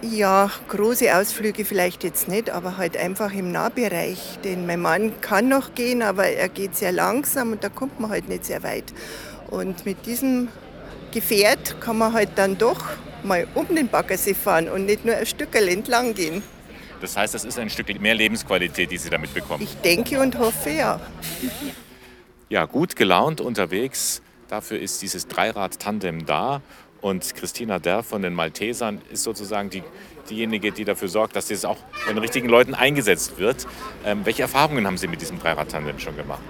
Ja, 0.00 0.50
große 0.68 1.16
Ausflüge 1.16 1.64
vielleicht 1.64 2.04
jetzt 2.04 2.28
nicht, 2.28 2.50
aber 2.50 2.76
halt 2.76 2.96
einfach 2.96 3.32
im 3.32 3.52
Nahbereich. 3.52 4.38
Denn 4.44 4.66
mein 4.66 4.80
Mann 4.80 5.20
kann 5.20 5.48
noch 5.48 5.74
gehen, 5.74 6.02
aber 6.02 6.26
er 6.26 6.48
geht 6.48 6.76
sehr 6.76 6.92
langsam 6.92 7.52
und 7.52 7.64
da 7.64 7.68
kommt 7.68 8.00
man 8.00 8.10
halt 8.10 8.28
nicht 8.28 8.44
sehr 8.44 8.62
weit. 8.62 8.84
Und 9.50 9.86
mit 9.86 10.04
diesem 10.04 10.48
Gefährt 11.12 11.80
kann 11.80 11.96
man 11.96 12.12
halt 12.12 12.30
dann 12.36 12.58
doch 12.58 12.84
mal 13.22 13.46
um 13.54 13.66
den 13.74 13.88
Baggersee 13.88 14.34
fahren 14.34 14.68
und 14.68 14.84
nicht 14.84 15.04
nur 15.04 15.16
ein 15.16 15.26
Stück 15.26 15.54
entlang 15.54 16.14
gehen. 16.14 16.42
Das 17.00 17.16
heißt, 17.16 17.34
das 17.34 17.44
ist 17.44 17.58
ein 17.58 17.70
Stück 17.70 18.00
mehr 18.00 18.14
Lebensqualität, 18.14 18.90
die 18.90 18.98
Sie 18.98 19.10
damit 19.10 19.34
bekommen. 19.34 19.62
Ich 19.62 19.76
denke 19.76 20.20
und 20.20 20.38
hoffe 20.38 20.70
ja. 20.70 21.00
Ja, 22.48 22.66
gut 22.66 22.96
gelaunt 22.96 23.40
unterwegs. 23.40 24.22
Dafür 24.48 24.78
ist 24.78 25.02
dieses 25.02 25.26
Dreirad-Tandem 25.26 26.26
da. 26.26 26.62
Und 27.00 27.34
Christina 27.34 27.78
Derr 27.78 28.02
von 28.02 28.22
den 28.22 28.32
Maltesern 28.32 29.02
ist 29.10 29.24
sozusagen 29.24 29.68
die, 29.68 29.82
diejenige, 30.30 30.72
die 30.72 30.84
dafür 30.84 31.08
sorgt, 31.08 31.36
dass 31.36 31.48
das 31.48 31.66
auch 31.66 31.76
von 31.92 32.14
den 32.14 32.18
richtigen 32.18 32.48
Leuten 32.48 32.74
eingesetzt 32.74 33.38
wird. 33.38 33.66
Ähm, 34.06 34.24
welche 34.24 34.42
Erfahrungen 34.42 34.86
haben 34.86 34.96
Sie 34.96 35.08
mit 35.08 35.20
diesem 35.20 35.38
Dreirad-Tandem 35.38 35.98
schon 35.98 36.16
gemacht? 36.16 36.42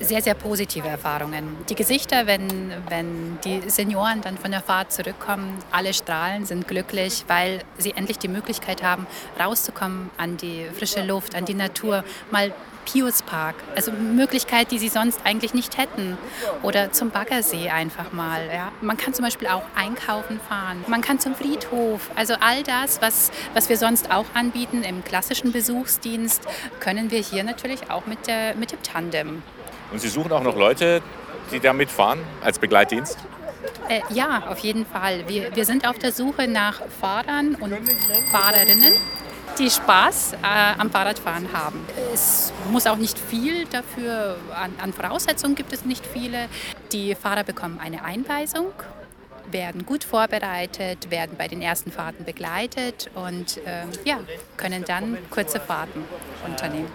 Sehr, 0.00 0.22
sehr 0.22 0.34
positive 0.34 0.88
Erfahrungen. 0.88 1.56
Die 1.68 1.74
Gesichter, 1.74 2.26
wenn, 2.26 2.72
wenn 2.88 3.38
die 3.44 3.68
Senioren 3.68 4.22
dann 4.22 4.38
von 4.38 4.50
der 4.50 4.62
Fahrt 4.62 4.92
zurückkommen, 4.92 5.58
alle 5.70 5.92
strahlen, 5.94 6.46
sind 6.46 6.66
glücklich, 6.66 7.24
weil 7.28 7.60
sie 7.78 7.92
endlich 7.92 8.18
die 8.18 8.28
Möglichkeit 8.28 8.82
haben, 8.82 9.06
rauszukommen 9.38 10.10
an 10.16 10.36
die 10.36 10.66
frische 10.76 11.04
Luft, 11.04 11.34
an 11.34 11.44
die 11.44 11.54
Natur, 11.54 12.04
mal 12.30 12.52
Pius 12.86 13.22
Park, 13.22 13.56
also 13.76 13.92
Möglichkeit, 13.92 14.70
die 14.70 14.78
sie 14.78 14.88
sonst 14.88 15.20
eigentlich 15.24 15.54
nicht 15.54 15.78
hätten. 15.78 16.16
Oder 16.62 16.92
zum 16.92 17.10
Baggersee 17.10 17.68
einfach 17.68 18.12
mal. 18.12 18.48
Ja. 18.52 18.72
Man 18.80 18.96
kann 18.96 19.14
zum 19.14 19.24
Beispiel 19.24 19.48
auch 19.48 19.62
einkaufen 19.76 20.40
fahren, 20.48 20.84
man 20.88 21.00
kann 21.00 21.20
zum 21.20 21.34
Friedhof. 21.34 22.10
Also 22.16 22.34
all 22.40 22.62
das, 22.62 23.00
was, 23.02 23.30
was 23.54 23.68
wir 23.68 23.76
sonst 23.76 24.10
auch 24.10 24.26
anbieten 24.34 24.82
im 24.82 25.04
klassischen 25.04 25.52
Besuchsdienst, 25.52 26.42
können 26.80 27.10
wir 27.10 27.20
hier 27.20 27.44
natürlich 27.44 27.90
auch 27.90 28.06
mit, 28.06 28.26
der, 28.26 28.54
mit 28.56 28.72
dem 28.72 28.82
Tandem. 28.82 29.42
Und 29.92 30.00
Sie 30.00 30.08
suchen 30.08 30.32
auch 30.32 30.42
noch 30.42 30.56
Leute, 30.56 31.02
die 31.50 31.60
da 31.60 31.72
mitfahren 31.72 32.20
als 32.42 32.58
Begleitdienst? 32.58 33.18
Äh, 33.88 34.00
ja, 34.10 34.44
auf 34.48 34.58
jeden 34.58 34.86
Fall. 34.86 35.24
Wir, 35.26 35.54
wir 35.54 35.64
sind 35.64 35.86
auf 35.86 35.98
der 35.98 36.12
Suche 36.12 36.46
nach 36.46 36.80
Fahrern 37.00 37.56
und 37.56 37.74
Fahrerinnen, 38.30 38.94
die 39.58 39.68
Spaß 39.68 40.34
äh, 40.34 40.36
am 40.78 40.90
Fahrradfahren 40.90 41.52
haben. 41.52 41.84
Es 42.14 42.52
muss 42.70 42.86
auch 42.86 42.96
nicht 42.96 43.18
viel 43.18 43.66
dafür, 43.66 44.36
an, 44.54 44.72
an 44.80 44.92
Voraussetzungen 44.92 45.56
gibt 45.56 45.72
es 45.72 45.84
nicht 45.84 46.06
viele. 46.06 46.48
Die 46.92 47.14
Fahrer 47.14 47.42
bekommen 47.42 47.80
eine 47.82 48.04
Einweisung, 48.04 48.66
werden 49.50 49.84
gut 49.84 50.04
vorbereitet, 50.04 51.10
werden 51.10 51.36
bei 51.36 51.48
den 51.48 51.60
ersten 51.60 51.90
Fahrten 51.90 52.24
begleitet 52.24 53.10
und 53.14 53.58
äh, 53.58 53.82
ja, 54.04 54.20
können 54.56 54.84
dann 54.84 55.18
kurze 55.30 55.58
Fahrten 55.58 56.04
unternehmen. 56.46 56.90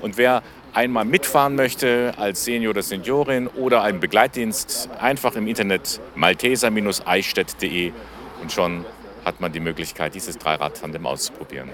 Und 0.00 0.16
wer 0.16 0.42
einmal 0.72 1.04
mitfahren 1.04 1.54
möchte 1.54 2.14
als 2.16 2.44
Senior 2.44 2.70
oder 2.70 2.82
Seniorin 2.82 3.48
oder 3.48 3.82
einen 3.82 4.00
Begleitdienst, 4.00 4.90
einfach 5.00 5.34
im 5.34 5.46
Internet 5.46 6.00
malteser-eichstätt.de 6.14 7.92
und 8.40 8.52
schon 8.52 8.84
hat 9.24 9.40
man 9.40 9.52
die 9.52 9.60
Möglichkeit, 9.60 10.14
dieses 10.14 10.38
Dreirad-Tandem 10.38 11.06
auszuprobieren. 11.06 11.70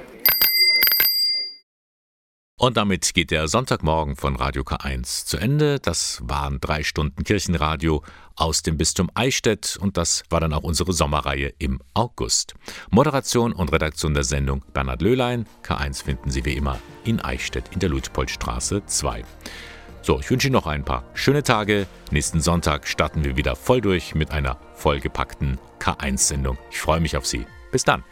Und 2.65 2.79
damit 2.79 3.13
geht 3.13 3.31
der 3.31 3.47
Sonntagmorgen 3.47 4.17
von 4.17 4.37
Radio 4.37 4.63
K1 4.63 5.27
zu 5.27 5.37
Ende. 5.37 5.79
Das 5.81 6.23
waren 6.25 6.61
drei 6.61 6.83
Stunden 6.83 7.23
Kirchenradio 7.23 8.03
aus 8.37 8.63
dem 8.63 8.79
Bistum 8.79 9.11
Eichstätt 9.13 9.77
und 9.79 9.99
das 9.99 10.23
war 10.31 10.41
dann 10.41 10.55
auch 10.55 10.63
unsere 10.63 10.95
Sommerreihe 10.95 11.53
im 11.59 11.83
August. 11.93 12.55
Moderation 12.89 13.53
und 13.53 13.71
Redaktion 13.71 14.15
der 14.15 14.25
Sendung 14.25 14.65
Bernhard 14.73 15.03
Löhlein. 15.03 15.45
K1 15.63 16.03
finden 16.05 16.31
Sie 16.31 16.47
wie 16.47 16.55
immer 16.55 16.79
in 17.05 17.21
Eichstätt 17.21 17.65
in 17.71 17.81
der 17.81 17.91
Luitpoldstraße 17.91 18.87
2. 18.87 19.27
So, 20.01 20.21
ich 20.21 20.31
wünsche 20.31 20.47
Ihnen 20.47 20.55
noch 20.55 20.67
ein 20.67 20.87
paar 20.87 21.05
schöne 21.13 21.43
Tage. 21.43 21.87
Nächsten 22.13 22.41
Sonntag 22.41 22.89
starten 22.89 23.25
wir 23.25 23.37
wieder 23.37 23.57
voll 23.57 23.83
durch 23.83 24.15
mit 24.15 24.31
einer 24.31 24.57
vollgepackten 24.77 25.59
K1-Sendung. 25.81 26.57
Ich 26.71 26.81
freue 26.81 27.01
mich 27.01 27.19
auf 27.19 27.27
Sie. 27.27 27.45
Bis 27.71 27.85
dann. 27.85 28.05